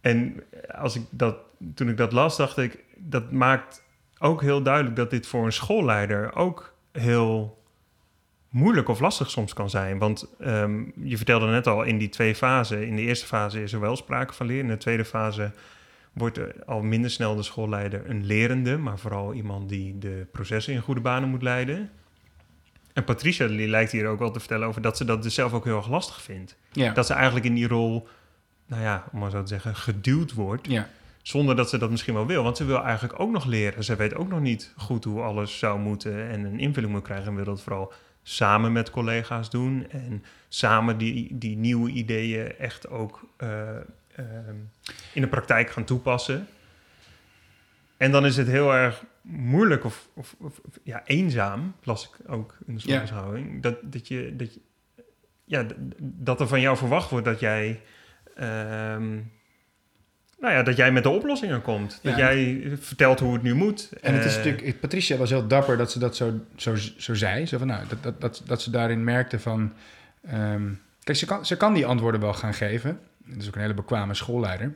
[0.01, 0.43] En
[0.75, 1.37] als ik dat,
[1.75, 3.83] toen ik dat las, dacht ik, dat maakt
[4.19, 7.58] ook heel duidelijk dat dit voor een schoolleider ook heel
[8.59, 9.99] moeilijk of lastig soms kan zijn.
[9.99, 12.87] Want ehm, je vertelde net al in die twee fasen.
[12.87, 14.65] In de eerste fase is er wel sprake van leren.
[14.65, 15.51] In de tweede fase
[16.13, 20.73] wordt er al minder snel de schoolleider een lerende, maar vooral iemand die de processen
[20.73, 21.91] in goede banen moet leiden.
[22.93, 25.53] En Patricia die lijkt hier ook wel te vertellen over dat ze dat dus zelf
[25.53, 26.57] ook heel erg lastig vindt.
[26.73, 26.93] Ja.
[26.93, 28.09] Dat ze eigenlijk in die rol
[28.67, 30.67] nou ja, om maar zo te zeggen, geduwd wordt.
[30.67, 30.89] Ja.
[31.23, 32.43] Zonder dat ze dat misschien wel wil.
[32.43, 33.85] Want ze wil eigenlijk ook nog leren.
[33.85, 37.27] Ze weet ook nog niet goed hoe alles zou moeten en een invulling moet krijgen.
[37.27, 37.93] En wil dat vooral
[38.29, 39.87] samen met collega's doen.
[39.91, 43.49] En samen die, die nieuwe ideeën echt ook uh,
[44.19, 44.27] uh,
[45.13, 46.47] in de praktijk gaan toepassen.
[47.97, 52.57] En dan is het heel erg moeilijk of, of, of ja, eenzaam, las ik ook
[52.67, 54.61] in de slotbeschouwing, dat, dat, je, dat, je,
[55.45, 55.67] ja,
[55.99, 57.81] dat er van jou verwacht wordt dat jij
[58.39, 59.19] Ehm,
[60.39, 61.99] nou ja, dat jij met de oplossingen komt.
[62.03, 63.91] Dat jij vertelt hoe het nu moet.
[64.01, 67.15] En het is uh, natuurlijk, Patricia was heel dapper dat ze dat zo, zo, zo
[67.15, 67.47] zei.
[67.47, 69.73] Zo van, nou, dat, dat, dat, dat ze daarin merkte van.
[70.35, 73.01] Um, kijk, ze kan, ze kan die antwoorden wel gaan geven.
[73.25, 74.73] Dat is ook een hele bekwame schoolleider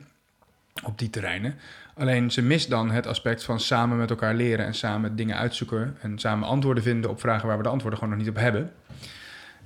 [0.83, 1.55] op die terreinen.
[1.95, 5.97] Alleen ze mist dan het aspect van samen met elkaar leren en samen dingen uitzoeken
[6.01, 8.71] en samen antwoorden vinden op vragen waar we de antwoorden gewoon nog niet op hebben.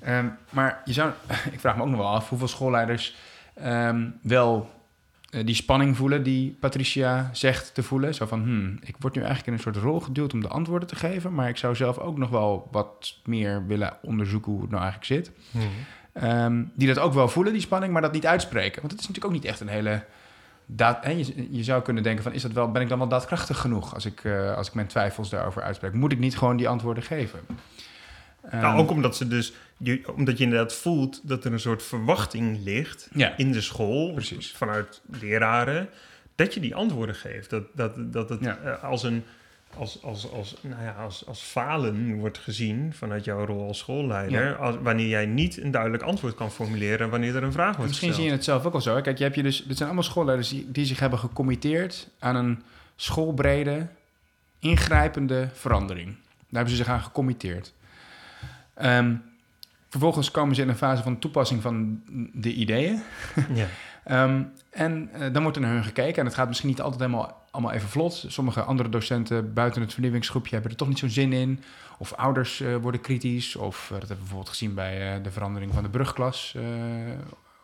[0.07, 1.11] Um, maar je zou,
[1.51, 3.15] ik vraag me ook nog wel af hoeveel schoolleiders
[3.63, 4.75] um, wel
[5.29, 8.15] uh, die spanning voelen die Patricia zegt te voelen.
[8.15, 10.87] Zo van, hmm, ik word nu eigenlijk in een soort rol geduwd om de antwoorden
[10.87, 14.69] te geven, maar ik zou zelf ook nog wel wat meer willen onderzoeken hoe het
[14.69, 15.31] nou eigenlijk zit.
[15.51, 15.69] Hmm.
[16.23, 18.81] Um, die dat ook wel voelen, die spanning, maar dat niet uitspreken.
[18.81, 20.03] Want het is natuurlijk ook niet echt een hele...
[20.77, 23.57] Hè, je, je, zou kunnen denken van, is dat wel, ben ik dan wel daadkrachtig
[23.57, 25.93] genoeg als ik, uh, als ik mijn twijfels daarover uitspreek?
[25.93, 27.39] Moet ik niet gewoon die antwoorden geven?
[28.51, 32.63] Nou, ook omdat ze dus, je, omdat je inderdaad voelt dat er een soort verwachting
[32.63, 34.51] ligt in de school, Precies.
[34.51, 35.89] vanuit leraren,
[36.35, 37.49] dat je die antwoorden geeft.
[37.49, 39.23] Dat, dat, dat het uh, als een
[39.77, 44.57] als, als, als, nou ja, als, als falen wordt gezien vanuit jouw rol als schoolleider.
[44.57, 48.13] Als, wanneer jij niet een duidelijk antwoord kan formuleren wanneer er een vraag wordt Misschien
[48.13, 49.01] zie je het zelf ook al zo.
[49.01, 52.35] Kijk, je hebt je dus, dit zijn allemaal schoolleiders die, die zich hebben gecommitteerd aan
[52.35, 52.63] een
[52.95, 53.87] schoolbrede,
[54.59, 56.07] ingrijpende verandering.
[56.07, 57.73] Daar hebben ze zich aan gecommitteerd.
[58.81, 59.23] Um,
[59.89, 62.01] vervolgens komen ze in een fase van toepassing van
[62.33, 63.01] de ideeën.
[63.53, 63.67] ja.
[64.23, 66.19] um, en uh, dan wordt er naar hun gekeken.
[66.19, 68.25] En het gaat misschien niet altijd helemaal allemaal even vlot.
[68.27, 71.63] Sommige andere docenten buiten het vernieuwingsgroepje hebben er toch niet zo'n zin in.
[71.97, 73.55] Of ouders uh, worden kritisch.
[73.55, 76.55] Of uh, dat hebben we bijvoorbeeld gezien bij de verandering van de brugklas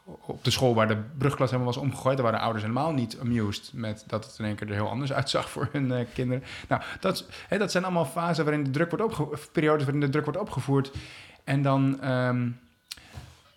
[0.04, 3.72] op de school waar de brugklas helemaal was omgegooid, daar waren ouders helemaal niet amused
[3.74, 6.44] met dat het in één keer er heel anders uitzag voor hun uh, kinderen.
[6.68, 10.10] Nou, dat, hè, dat zijn allemaal fasen waarin de druk wordt opgevoerd, periodes waarin de
[10.10, 10.92] druk wordt opgevoerd.
[11.44, 12.60] En dan um,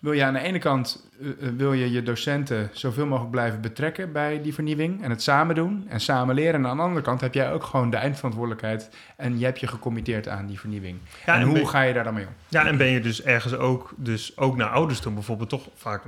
[0.07, 4.11] wil je aan de ene kant uh, wil je je docenten zoveel mogelijk blijven betrekken
[4.11, 6.53] bij die vernieuwing en het samen doen en samen leren.
[6.53, 9.67] En aan de andere kant heb jij ook gewoon de eindverantwoordelijkheid en je hebt je
[9.67, 10.99] gecommitteerd aan die vernieuwing.
[11.25, 12.33] Ja, en, hoe ga je daar dan mee om?
[12.47, 16.03] Ja, en ben je dus ergens ook, dus ook naar ouders toe bijvoorbeeld toch vaak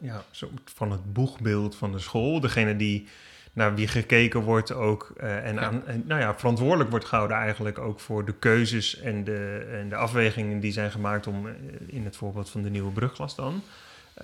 [0.00, 3.08] ja, zo van het boegbeeld van de school, degene die
[3.54, 7.78] naar wie gekeken wordt ook uh, en, aan, en nou ja, verantwoordelijk wordt gehouden eigenlijk
[7.78, 11.48] ook voor de keuzes en de, en de afwegingen die zijn gemaakt om
[11.86, 13.62] in het voorbeeld van de nieuwe brugglas dan.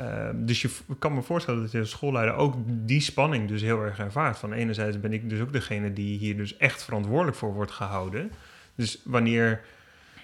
[0.01, 3.83] Uh, dus je kan me voorstellen dat je als schoolleider ook die spanning dus heel
[3.83, 4.39] erg ervaart.
[4.39, 8.31] Van enerzijds ben ik dus ook degene die hier dus echt verantwoordelijk voor wordt gehouden.
[8.75, 9.61] Dus wanneer,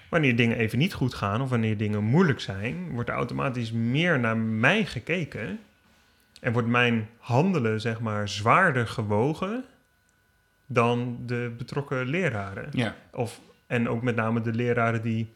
[0.09, 4.19] wanneer dingen even niet goed gaan of wanneer dingen moeilijk zijn, wordt er automatisch meer
[4.19, 5.59] naar mij gekeken.
[6.41, 9.63] En wordt mijn handelen, zeg maar, zwaarder gewogen
[10.65, 12.67] dan de betrokken leraren.
[12.71, 12.95] Ja.
[13.11, 15.33] Of, en ook met name de leraren die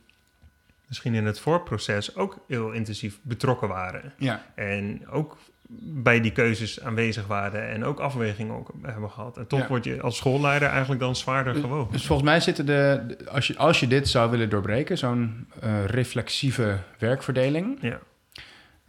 [0.88, 4.14] misschien in het voorproces ook heel intensief betrokken waren.
[4.18, 4.46] Ja.
[4.56, 5.38] En ook
[5.80, 9.38] bij die keuzes aanwezig waren en ook afwegingen ook hebben gehad.
[9.38, 11.92] En toch word je als schoolleider eigenlijk dan zwaarder dus, gewogen.
[11.92, 15.86] Dus volgens mij zitten de, als je, als je dit zou willen doorbreken, zo'n uh,
[15.86, 18.00] reflexieve werkverdeling, ja.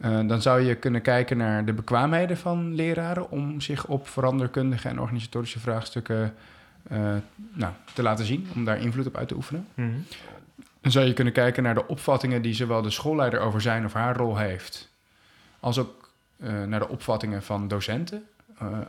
[0.03, 4.89] Uh, dan zou je kunnen kijken naar de bekwaamheden van leraren om zich op veranderkundige
[4.89, 6.33] en organisatorische vraagstukken
[6.91, 7.15] uh,
[7.53, 9.67] nou, te laten zien, om daar invloed op uit te oefenen.
[9.73, 10.05] Mm -hmm.
[10.81, 13.93] Dan zou je kunnen kijken naar de opvattingen die zowel de schoolleider over zijn of
[13.93, 14.89] haar rol heeft,
[15.59, 18.23] als ook uh, naar de opvattingen van docenten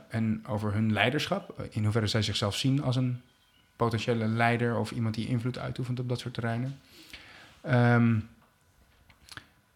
[0.09, 1.66] en over hun leiderschap.
[1.70, 3.20] In hoeverre zij zichzelf zien als een
[3.77, 6.79] potentiële leider of iemand die invloed uitoefent op dat soort terreinen.
[7.70, 8.29] Um,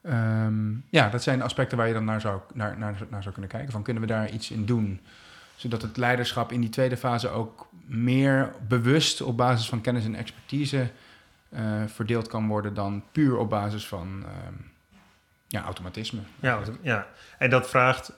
[0.09, 3.51] um, ja, dat zijn aspecten waar je dan naar zou, naar, naar, naar zou kunnen
[3.51, 3.73] kijken.
[3.73, 5.01] Van kunnen we daar iets in doen?
[5.57, 10.15] Zodat het leiderschap in die tweede fase ook meer bewust op basis van kennis en
[10.15, 10.91] expertise
[11.49, 14.29] uh, verdeeld kan worden dan puur op basis van uh,
[15.47, 16.21] ja, automatisme.
[16.41, 17.07] Ja, ja,
[17.39, 18.13] en dat vraagt,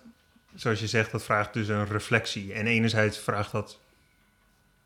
[0.55, 2.53] zoals je zegt, dat vraagt dus een reflectie.
[2.53, 3.79] En enerzijds vraagt dat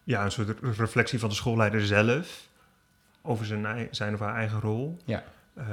[0.04, 2.48] ja, een soort reflectie van de schoolleider zelf
[3.22, 4.98] over zijn, zijn of haar eigen rol.
[5.04, 5.24] Ja.
[5.58, 5.66] Uh,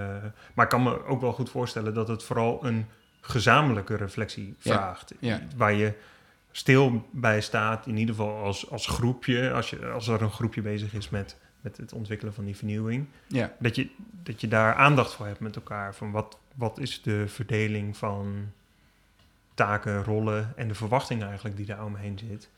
[0.53, 2.85] maar ik kan me ook wel goed voorstellen dat het vooral een
[3.21, 5.13] gezamenlijke reflectie vraagt.
[5.19, 5.41] Ja.
[5.55, 5.93] Waar je
[6.51, 10.61] stil bij staat, in ieder geval als, als groepje, als, je, als er een groepje
[10.61, 13.07] bezig is met met het ontwikkelen van die vernieuwing.
[13.27, 13.53] Ja.
[13.59, 13.89] Dat, je,
[14.23, 15.95] dat je daar aandacht voor hebt met elkaar.
[15.95, 18.51] Van wat, wat is de verdeling van
[19.53, 22.49] taken, rollen en de verwachting eigenlijk die daar omheen zit,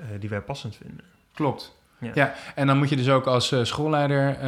[0.00, 1.04] uh, die wij passend vinden.
[1.32, 1.76] Klopt.
[2.00, 2.10] Ja.
[2.14, 2.34] ja.
[2.54, 4.40] en dan moet je dus ook als uh, schoolleider uh,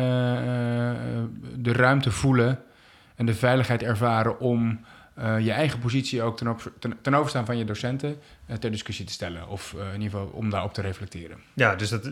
[1.57, 2.59] de ruimte voelen
[3.15, 4.81] en de veiligheid ervaren om
[5.19, 8.71] uh, je eigen positie ook ten, op, ten, ten overstaan van je docenten uh, ter
[8.71, 9.49] discussie te stellen.
[9.49, 11.39] Of in ieder geval om daarop te reflecteren.
[11.55, 12.05] Ja, dus dat,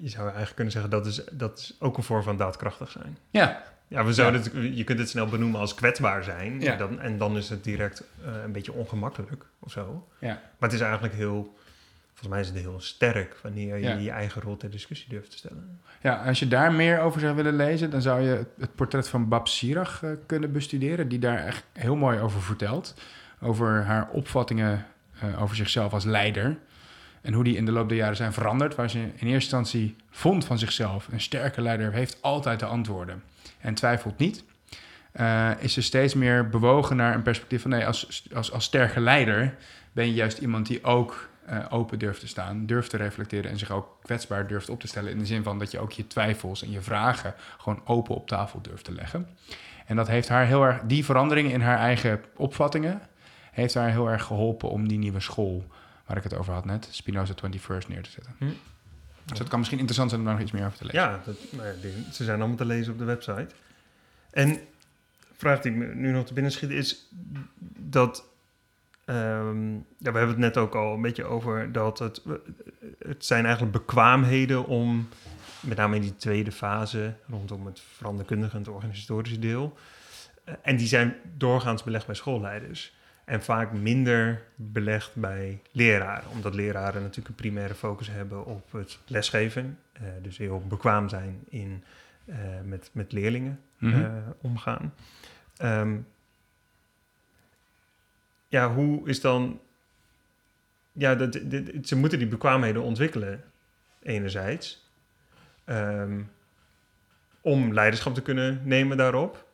[0.00, 3.18] je zou eigenlijk kunnen zeggen dat is, dat is ook een vorm van daadkrachtig zijn.
[3.30, 3.62] Ja.
[3.90, 6.60] Ja, we zouden Het, je kunt het snel benoemen als kwetsbaar zijn.
[6.60, 6.76] Ja.
[6.76, 8.04] Dan, en dan is het direct
[8.44, 10.08] een beetje ongemakkelijk of zo.
[10.18, 10.28] Ja.
[10.28, 11.57] Maar het is eigenlijk heel
[12.18, 15.36] volgens mij is het heel sterk wanneer je je eigen rol ter discussie durft te
[15.36, 15.80] stellen.
[16.02, 19.28] Ja, als je daar meer over zou willen lezen, dan zou je het portret van
[19.28, 22.94] Bab Sirach uh, kunnen bestuderen, die daar echt heel mooi over vertelt.
[23.40, 24.86] Over haar opvattingen
[25.24, 26.58] uh, over zichzelf als leider.
[27.20, 28.74] En hoe die in de loop der jaren zijn veranderd.
[28.74, 33.22] Waar ze in eerste instantie vond van zichzelf, een sterke leider heeft altijd de antwoorden
[33.60, 34.44] en twijfelt niet.
[35.20, 39.00] Uh, is ze steeds meer bewogen naar een perspectief van nee, als, als, als sterke
[39.00, 39.54] leider
[39.92, 43.58] ben je juist iemand die ook uh, open durft te staan, durft te reflecteren en
[43.58, 45.10] zich ook kwetsbaar durft op te stellen.
[45.10, 48.26] In de zin van dat je ook je twijfels en je vragen gewoon open op
[48.26, 49.28] tafel durft te leggen.
[49.86, 53.00] En dat heeft haar heel erg, die verandering in haar eigen opvattingen,
[53.52, 55.64] heeft haar heel erg geholpen om die nieuwe school,
[56.06, 58.34] waar ik het over had net, Spinoza 21st, neer te zetten.
[58.38, 58.46] Hm.
[59.24, 61.00] Dus het kan misschien interessant zijn om daar nog iets meer over te lezen.
[61.00, 63.48] Ja, dat, nou ja ze zijn allemaal te lezen op de website.
[64.30, 64.60] En
[65.36, 67.08] vraag die me nu nog te binnen schiet is
[67.78, 68.24] dat
[69.10, 72.22] Um, ja, we hebben het net ook al een beetje over dat het,
[72.98, 75.08] het zijn eigenlijk bekwaamheden om,
[75.60, 79.76] met name in die tweede fase, rondom het veranderkundige en het organisatorische deel,
[80.44, 82.96] uh, en die zijn doorgaans belegd bij schoolleiders.
[83.24, 88.98] En vaak minder belegd bij leraren, omdat leraren natuurlijk een primaire focus hebben op het
[89.06, 91.84] lesgeven, uh, dus heel bekwaam zijn in
[92.24, 94.34] uh, met, met leerlingen mm -hmm.
[94.40, 94.94] omgaan.
[95.62, 96.06] Um,
[98.48, 99.60] ja, hoe is dan.
[100.92, 101.40] Ja, dat,
[101.82, 103.44] ze moeten die bekwaamheden ontwikkelen,
[104.02, 104.90] enerzijds.
[105.66, 106.30] Um,
[107.40, 109.46] om leiderschap te kunnen nemen daarop.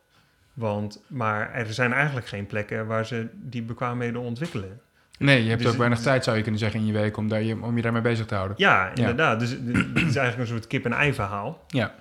[0.53, 4.81] Want, maar er zijn eigenlijk geen plekken waar ze die bekwaamheden ontwikkelen.
[5.17, 7.27] Nee, je hebt dus, ook weinig tijd, zou je kunnen zeggen, in je week om,
[7.27, 8.57] daar, om je daarmee bezig te houden.
[8.59, 9.39] Ja, inderdaad.
[9.39, 9.61] Dus het
[9.95, 11.65] is eigenlijk een soort kip-en-ei verhaal.
[11.67, 11.95] Ja.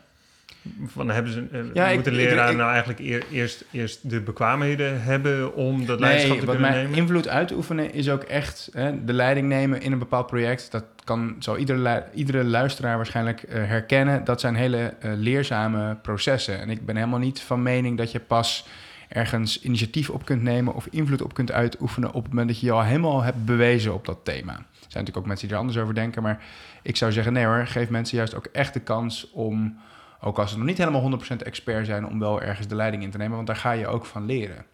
[0.87, 5.87] Van, hebben ze, uh, ja, moeten leraar nou eigenlijk eerst, eerst de bekwaamheden hebben om
[5.87, 6.97] dat leiderschap te kunnen nemen?
[6.97, 10.71] invloed uitoefenen is ook echt hè, de leiding nemen in een bepaald project.
[10.71, 14.25] Dat kan zo iedere, iedere luisteraar waarschijnlijk uh, herkennen.
[14.25, 16.61] Dat zijn hele uh, leerzame processen.
[16.61, 18.67] En ik ben helemaal niet van mening dat je pas
[19.09, 22.67] ergens initiatief op kunt nemen of invloed op kunt uitoefenen op het moment dat je
[22.67, 24.53] je al helemaal hebt bewezen op dat thema.
[24.53, 26.43] Er zijn natuurlijk ook mensen die er anders over denken, maar
[26.83, 29.79] ik zou zeggen nee hoor, geef mensen juist ook echt de kans om,
[30.25, 33.11] ook als ze nog niet helemaal 100% expert zijn, om wel ergens de leiding in
[33.11, 34.65] te nemen, want daar ga je ook van leren.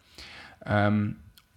[0.59, 1.09] Ehm,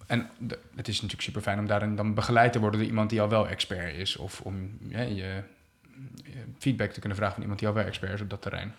[0.07, 0.31] en
[0.77, 3.29] het is natuurlijk super fijn om daarin dan begeleid te worden door iemand die al
[3.29, 5.43] wel expert is, of om je
[6.59, 8.75] feedback te kunnen vragen van iemand die al wel expert is op dat terrein.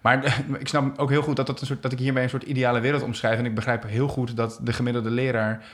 [0.00, 0.24] Maar
[0.58, 2.80] ik snap ook heel goed dat, dat, een soort, dat ik hiermee een soort ideale
[2.80, 3.38] wereld omschrijf.
[3.38, 5.64] En ik begrijp heel goed dat de gemiddelde leraar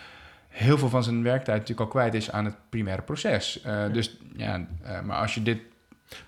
[0.49, 3.65] heel veel van zijn werktijd natuurlijk al kwijt is aan het primaire proces.
[3.67, 5.59] Uh, Dus ja, uh, maar als je dit.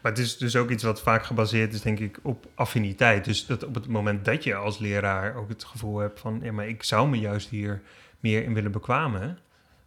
[0.01, 3.25] Maar het is dus ook iets wat vaak gebaseerd is, denk ik, op affiniteit.
[3.25, 6.53] Dus dat op het moment dat je als leraar ook het gevoel hebt van, ja,
[6.53, 7.83] maar ik zou me juist hier
[8.21, 9.38] meer in willen bekwamen.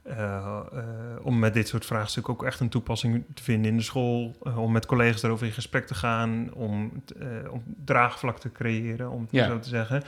[0.08, 0.82] Uh, uh,
[1.22, 4.36] om met dit soort vraagstukken ook echt een toepassing te vinden in de school.
[4.44, 6.54] Uh, om met collega's daarover in gesprek te gaan.
[6.54, 7.04] Om,
[7.50, 9.48] om draagvlak te creëren, om het ja.
[9.48, 10.04] zo te zeggen.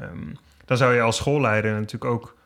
[0.00, 2.36] Um, dan zou je als schoolleider natuurlijk ook...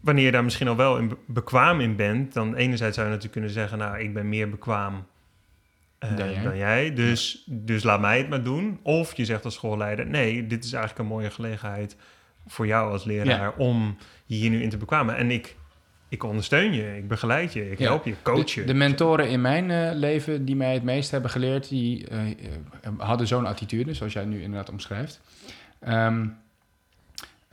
[0.00, 2.32] Wanneer je daar misschien al wel in bekwaam in bent...
[2.32, 3.78] dan enerzijds zou je natuurlijk kunnen zeggen...
[3.78, 5.06] nou, ik ben meer bekwaam
[5.98, 6.42] dan jij.
[6.42, 6.94] dan, jij.
[6.94, 7.52] Dus, ja.
[7.56, 8.80] dus laat mij het maar doen.
[8.82, 10.06] Of je zegt als schoolleider...
[10.06, 11.96] nee, dit is eigenlijk een mooie gelegenheid
[12.46, 13.26] voor jou als leraar...
[13.26, 13.54] Ja.
[13.56, 15.16] om je hier nu in te bekwamen.
[15.16, 15.56] En ik
[16.08, 18.64] ik ondersteun je, ik begeleid je, ik help je, coach je.
[18.64, 22.18] De, mentoren in mijn uh, leven die mij het meest hebben geleerd, die uh,
[22.98, 25.20] hadden zo'n attitude, zoals jij nu inderdaad omschrijft.
[25.88, 26.36] Um,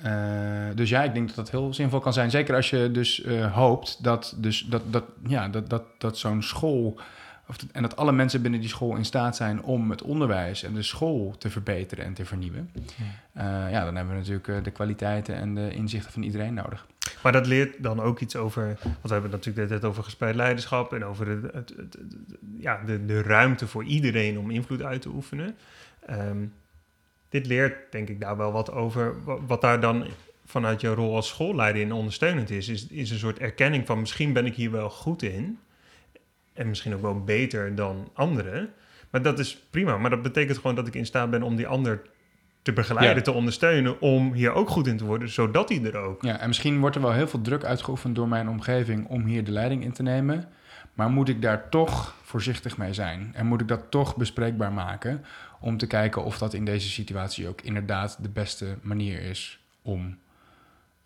[0.05, 2.31] uh, dus ja, ik denk dat dat heel zinvol kan zijn.
[2.31, 6.99] Zeker als je dus hoopt dat, dus dat, dat, ja, dat, dat, dat zo'n school
[7.47, 10.73] of en dat alle mensen binnen die school in staat zijn om het onderwijs en
[10.73, 12.69] de school te verbeteren en te vernieuwen.
[13.33, 16.53] Ja, uh, ja dan hebben we natuurlijk uh, de kwaliteiten en de inzichten van iedereen
[16.53, 16.87] nodig.
[17.23, 20.93] Maar dat leert dan ook iets over, want we hebben natuurlijk net over gespreid leiderschap
[20.93, 21.97] en over de, het, het,
[22.57, 25.55] ja, de, de ruimte voor iedereen om invloed uit te oefenen.
[26.09, 26.53] Um,
[27.29, 30.05] dit leert denk ik daar wel wat over, wat daar dan
[30.45, 34.33] vanuit je rol als schoolleider in ondersteunend is, is, is een soort erkenning van misschien
[34.33, 35.59] ben ik hier wel goed in.
[36.53, 38.69] En misschien ook wel beter dan anderen.
[39.09, 39.97] Maar dat is prima.
[39.97, 42.01] Maar dat betekent gewoon dat ik in staat ben om die ander
[42.61, 46.21] te begeleiden, te ondersteunen, om hier ook goed in te worden, zodat hij er ook.
[46.21, 49.43] Ja, en misschien wordt er wel heel veel druk uitgeoefend door mijn omgeving om hier
[49.43, 50.49] de leiding in te nemen.
[50.93, 53.31] Maar moet ik daar toch voorzichtig mee zijn?
[53.33, 55.25] En moet ik dat toch bespreekbaar maken
[55.59, 60.17] om te kijken of dat in deze situatie ook inderdaad de beste manier is om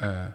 [0.01, 0.25] uh,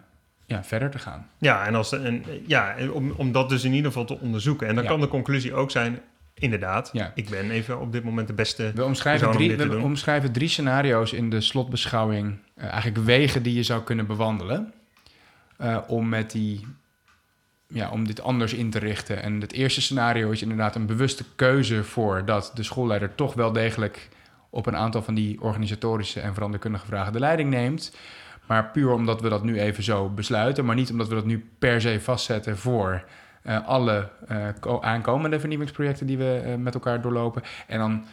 [0.45, 1.27] ja, verder te gaan.
[1.37, 4.67] Ja, en, als, en, ja, om, om dat dus in ieder geval te onderzoeken.
[4.67, 5.99] En dan kan de conclusie ook zijn,
[6.33, 7.11] inderdaad, ja.
[7.15, 11.13] ik ben even op dit moment de beste we omschrijven drie, We omschrijven drie scenario's
[11.13, 12.37] in de slotbeschouwing.
[12.57, 14.73] Uh, eigenlijk wegen die je zou kunnen bewandelen.
[15.61, 16.67] Uh, om met die...
[17.67, 19.23] Ja, om dit anders in te richten.
[19.23, 23.51] En het eerste scenario is inderdaad een bewuste keuze voor dat de schoolleider toch wel
[23.51, 24.09] degelijk
[24.49, 27.95] op een aantal van die organisatorische en veranderkundige vragen de leiding neemt.
[28.45, 31.49] Maar puur omdat we dat nu even zo besluiten, maar niet omdat we dat nu
[31.59, 33.03] per se vastzetten voor
[33.43, 37.43] uh, alle uh, aankomende vernieuwingsprojecten die we uh, met elkaar doorlopen.
[37.67, 38.05] En dan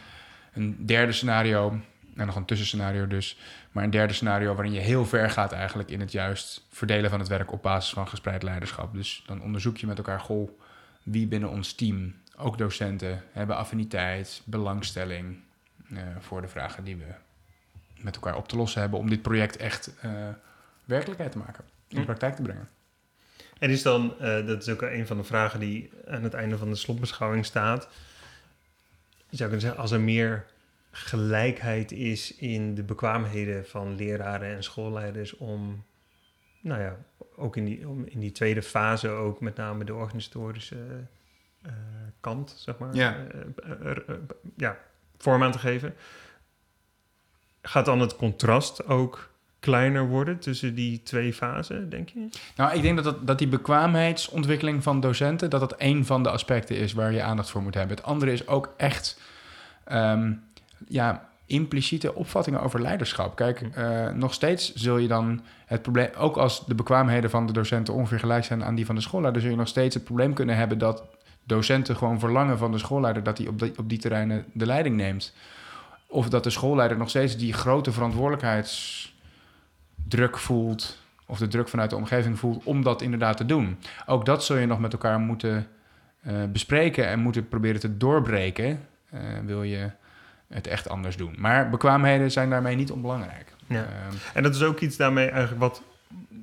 [0.53, 1.79] een derde scenario,
[2.15, 3.39] en nog een tussenscenario dus,
[3.71, 7.19] maar een derde scenario waarin je heel ver gaat eigenlijk in het juist verdelen van
[7.19, 8.93] het werk op basis van gespreid leiderschap.
[8.93, 10.49] Dus dan onderzoek je met elkaar, goh,
[11.03, 15.39] wie binnen ons team, ook docenten, hebben affiniteit, belangstelling
[16.19, 17.13] voor de vragen die we
[18.03, 20.11] met elkaar op te lossen hebben om dit project echt uh,
[20.85, 22.05] werkelijkheid te maken, in de hm.
[22.05, 22.69] praktijk te brengen.
[23.59, 26.57] En is dan, uh, dat is ook een van de vragen die aan het einde
[26.57, 27.87] van de slotbeschouwing staat.
[29.29, 30.45] Je zou kunnen zeggen, als er meer
[30.91, 35.83] gelijkheid is in de bekwaamheden van leraren en schoolleiders om,
[36.61, 36.97] nou ja,
[37.35, 40.75] ook in die, om in die tweede fase ook met name de organisatorische
[41.65, 41.71] uh,
[42.19, 43.17] kant, zeg maar, ja.
[44.57, 44.77] ja,
[45.17, 45.95] vorm aan te geven
[47.61, 52.27] gaat dan het contrast ook kleiner worden tussen die twee fasen, denk je?
[52.55, 55.49] Nou, ik denk dat, dat, dat die bekwaamheidsontwikkeling van docenten...
[55.49, 57.95] dat dat een van de aspecten is waar je aandacht voor moet hebben.
[57.97, 59.19] Het andere is ook echt...
[59.91, 60.43] Um,
[60.87, 63.35] ja, impliciete opvattingen over leiderschap.
[63.35, 67.53] Kijk, uh, nog steeds zul je dan het probleem, ook als de bekwaamheden van de
[67.53, 70.33] docenten ongeveer gelijk zijn aan die van de schoolleider, zul je nog steeds het probleem
[70.33, 71.03] kunnen hebben dat
[71.43, 74.95] docenten gewoon verlangen van de schoolleider dat hij op, die, op die terreinen de leiding
[74.95, 75.33] neemt.
[76.11, 80.99] Of dat de schoolleider nog steeds die grote verantwoordelijkheidsdruk voelt.
[81.25, 83.77] Of de druk vanuit de omgeving voelt om dat inderdaad te doen.
[84.05, 85.67] Ook dat zul je nog met elkaar moeten
[86.27, 88.87] uh, bespreken en moeten proberen te doorbreken.
[89.13, 89.89] Uh, wil je
[90.47, 91.35] het echt anders doen.
[91.37, 93.53] Maar bekwaamheden zijn daarmee niet onbelangrijk.
[93.67, 93.83] Ja.
[93.83, 95.81] Ehm, en dat is ook iets daarmee eigenlijk wat,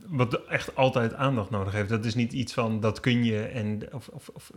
[0.09, 1.89] wat echt altijd aandacht nodig heeft.
[1.89, 4.51] Dat is niet iets van dat kun je en of, of, of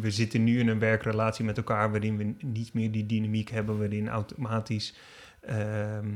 [0.00, 3.78] we zitten nu in een werkrelatie met elkaar waarin we niet meer die dynamiek hebben,
[3.78, 4.94] waarin automatisch
[5.40, 6.06] ehm,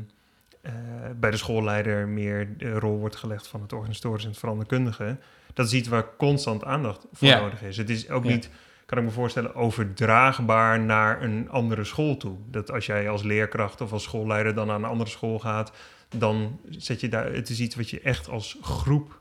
[0.61, 0.73] eh,
[1.17, 5.19] bij de schoolleider meer de rol wordt gelegd van het organisatorisch en het veranderkundige.
[5.55, 7.77] Dat is iets waar constant aandacht voor nodig is.
[7.77, 8.51] Het is ook niet
[8.93, 12.37] kan ik me voorstellen, overdraagbaar naar een andere school toe.
[12.51, 15.73] Dat als jij als leerkracht of als schoolleider dan naar een andere school gaat,
[16.13, 17.33] dan zet je daar.
[17.33, 19.21] Het is iets wat je echt als groep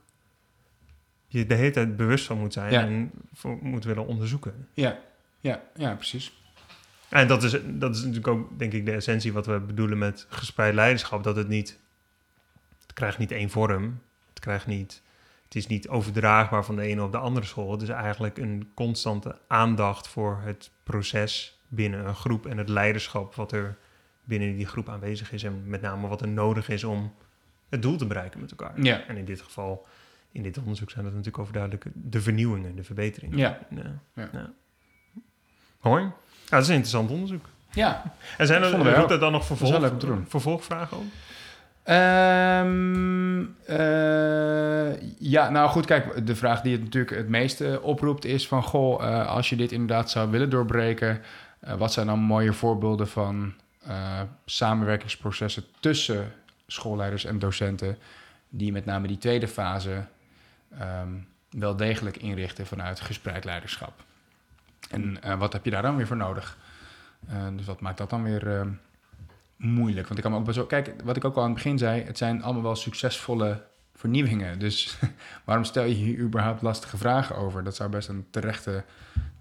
[1.27, 4.67] je de hele tijd bewust van moet zijn en voor, moet willen onderzoeken.
[4.73, 4.99] Ja,
[5.39, 6.39] ja, ja, precies.
[7.09, 10.25] En dat is, dat is natuurlijk ook, denk ik, de essentie wat we bedoelen met
[10.29, 11.23] gespreid leiderschap.
[11.23, 11.79] Dat het niet,
[12.81, 14.01] het krijgt niet één vorm.
[14.29, 15.01] Het krijgt niet
[15.51, 17.71] het is niet overdraagbaar van de ene op de andere school.
[17.71, 23.35] Het is eigenlijk een constante aandacht voor het proces binnen een groep en het leiderschap
[23.35, 23.77] wat er
[24.23, 25.43] binnen die groep aanwezig is.
[25.43, 27.13] En met name wat er nodig is om
[27.69, 28.81] het doel te bereiken met elkaar.
[28.81, 29.07] Ja.
[29.07, 29.87] En in dit geval,
[30.31, 33.37] in dit onderzoek zijn dat natuurlijk overduidelijk de vernieuwingen, de verbeteringen.
[33.37, 33.59] Ja.
[33.69, 34.29] ja.
[34.33, 34.51] ja.
[35.81, 36.03] Mooi.
[36.03, 36.11] Ja,
[36.49, 37.45] dat is een interessant onderzoek.
[37.71, 38.13] Ja.
[38.37, 39.91] En zijn er, er dan nog vervolg,
[40.27, 41.03] vervolgvragen op?
[41.85, 43.55] Um,
[45.19, 48.63] ja, nou goed, kijk, de vraag die het natuurlijk het meeste oproept is van...
[48.63, 51.21] goh, uh, als je dit inderdaad zou willen doorbreken...
[51.67, 53.53] Uh, wat zijn dan mooie voorbeelden van
[54.45, 56.33] samenwerkingsprocessen tussen
[56.67, 57.97] schoolleiders en docenten...
[58.49, 60.05] die met name die tweede fase
[60.81, 64.03] um, wel degelijk inrichten vanuit gespreid leiderschap.
[64.89, 66.57] En wat heb je daar dan weer voor nodig?
[67.55, 68.67] dus wat maakt dat dan weer
[69.61, 70.07] moeilijk.
[70.07, 70.65] Want ik kan me ook best wel...
[70.65, 72.03] Kijk, wat ik ook al aan het begin zei...
[72.03, 73.63] het zijn allemaal wel succesvolle
[73.95, 74.59] vernieuwingen.
[74.59, 74.97] Dus
[75.45, 77.63] waarom stel je hier überhaupt lastige vragen over?
[77.63, 78.83] Dat zou best een terechte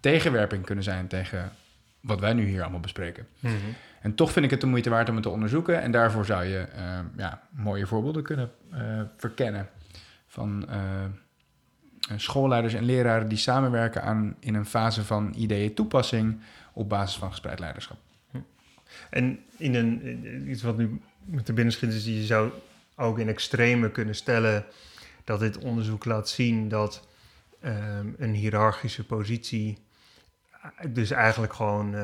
[0.01, 1.09] tegenwerping kunnen zijn...
[1.09, 1.53] tegen
[2.01, 3.27] wat wij nu hier allemaal bespreken.
[3.39, 3.55] Mhm.
[4.01, 5.83] En toch vind ik het de moeite waard om het te onderzoeken.
[5.83, 9.69] En daarvoor zou je uh, ja, mooie voorbeelden kunnen uh, verkennen...
[10.27, 10.77] van uh,
[12.17, 16.41] schoolleiders en leraren die samenwerken aan in een fase van ideeën toepassing...
[16.73, 17.99] op basis van gespreid leiderschap.
[19.11, 22.51] En in een, iets wat nu met de binnenschiet is, je zou
[22.97, 24.65] ook in extreme kunnen stellen
[25.25, 27.09] dat dit onderzoek laat zien dat
[27.61, 29.79] ehm, een hiërarchische positie
[30.89, 31.95] dus eigenlijk gewoon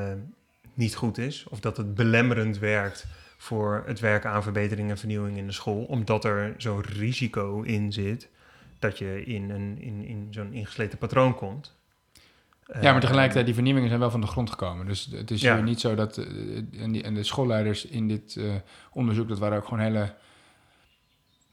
[0.77, 1.47] niet goed is.
[1.49, 3.07] Of dat het belemmerend werkt
[3.37, 5.85] voor het werken aan verbetering en vernieuwing in de school.
[5.85, 8.29] Omdat er zo'n risico in zit
[8.79, 11.75] dat je in, een, in, in zo'n ingesleten patroon komt.
[12.81, 14.87] Ja, maar tegelijkertijd, die vernieuwingen zijn wel van de grond gekomen.
[14.87, 15.61] Dus het is ja.
[15.61, 16.19] niet zo dat...
[16.19, 16.27] Eh,
[16.83, 18.55] en, die, en de schoolleiders in dit uh,
[18.93, 19.29] onderzoek...
[19.29, 20.15] dat waren ook gewoon hele,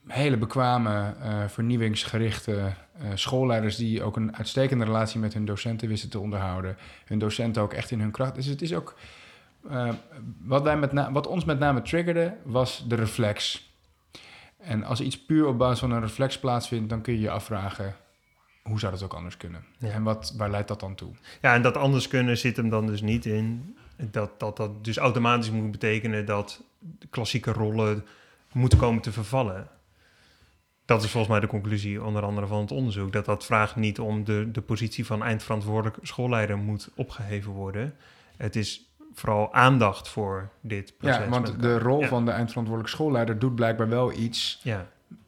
[0.08, 2.74] hele bekwame, uh, vernieuwingsgerichte
[3.14, 3.76] schoolleiders...
[3.76, 6.78] die ook een uitstekende relatie met hun docenten wisten te onderhouden.
[7.06, 8.36] Hun docenten ook echt in hun kracht.
[8.36, 8.96] Dus het is ook...
[10.44, 13.70] wat, wij met wat ons met name triggerde, was de reflex.
[14.58, 16.90] En als iets puur op basis van een reflex plaatsvindt...
[16.90, 17.96] dan kun je je afvragen
[18.64, 19.66] hoe zou dat ook anders kunnen?
[19.80, 21.12] En wat, waar leidt dat dan toe?
[21.42, 23.76] Ja, en dat anders kunnen zit hem dan dus niet in.
[23.98, 26.64] Dat dat, dat dus automatisch moet betekenen dat
[27.10, 28.06] klassieke rollen
[28.52, 29.68] moeten komen te vervallen.
[30.94, 33.12] Dat is volgens mij de conclusie, onder andere van het onderzoek.
[33.12, 37.96] Dat dat vraagt niet om de, de positie van eindverantwoordelijk schoolleider moet opgeheven worden.
[38.38, 41.18] Het is vooral aandacht voor dit proces.
[41.18, 44.88] Ja, want de rol van de eindverantwoordelijk schoolleider doet blijkbaar wel iets ja.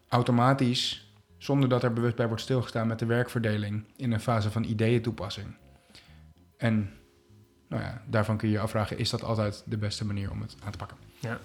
[0.09, 4.63] automatisch zonder dat er bewust bij wordt stilgestaan met de werkverdeling in een fase van
[4.63, 5.47] ideeën toepassing.
[6.57, 6.91] En
[7.69, 10.55] nou ja, daarvan kun je je afvragen, is dat altijd de beste manier om het
[10.63, 10.97] aan te pakken?
[11.19, 11.39] Ja.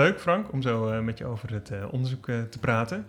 [0.00, 3.06] Leuk Frank, om zo uh, met je over het uh, onderzoek uh, te praten.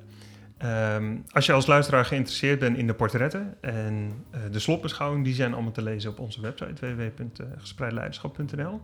[0.96, 5.54] Um, als je als luisteraar geïnteresseerd bent in de portretten en de slotbeschouwing, die zijn
[5.54, 8.82] allemaal te lezen op onze website www.gespreidleiderschap.nl.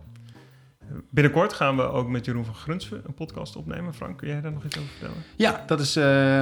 [1.10, 3.94] Binnenkort gaan we ook met Jeroen van Grunsven een podcast opnemen.
[3.94, 5.22] Frank, kun jij daar nog iets over vertellen?
[5.36, 5.96] Ja, dat is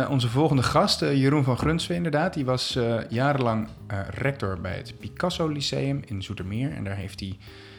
[0.08, 2.34] onze volgende gast, Jeroen van Grunsven inderdaad.
[2.34, 3.68] Die was jarenlang
[4.10, 6.72] rector bij het Picasso Lyceum in Zoetermeer.
[6.72, 7.38] En daar heeft hij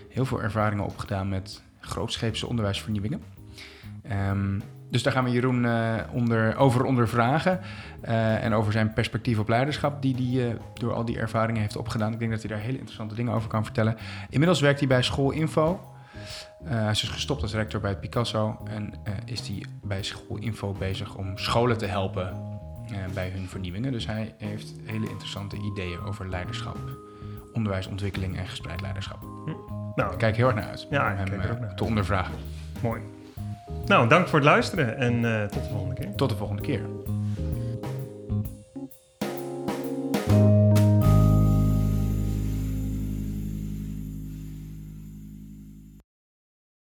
[0.09, 3.36] heel veel ervaringen opgedaan met grootscheepse onderwijsvernieuwingen.
[4.29, 5.67] Um, dus daar gaan we Jeroen
[6.11, 7.59] onder, over ondervragen.
[8.41, 12.13] en over zijn perspectief op leiderschap, die hij door al die ervaringen heeft opgedaan.
[12.13, 13.95] Ik denk dat hij daar hele interessante dingen over kan vertellen.
[14.29, 15.93] Inmiddels werkt hij bij Schoolinfo.
[16.63, 18.93] Hij is dus gestopt als rector bij het Picasso en
[19.25, 22.33] is hij bij Schoolinfo bezig om scholen te helpen
[23.13, 23.91] bij hun vernieuwingen.
[23.91, 26.77] Dus hij heeft hele interessante ideeën over leiderschap,
[27.53, 29.21] onderwijsontwikkeling en gespreid leiderschap.
[29.45, 29.51] Hm.
[29.95, 32.33] Nou, ik kijk heel erg naar uit ja, om hem naar te ondervragen.
[32.81, 33.01] Mooi.
[33.85, 36.15] Nou, dank voor het luisteren en tot de volgende keer.
[36.15, 36.81] Tot de volgende keer.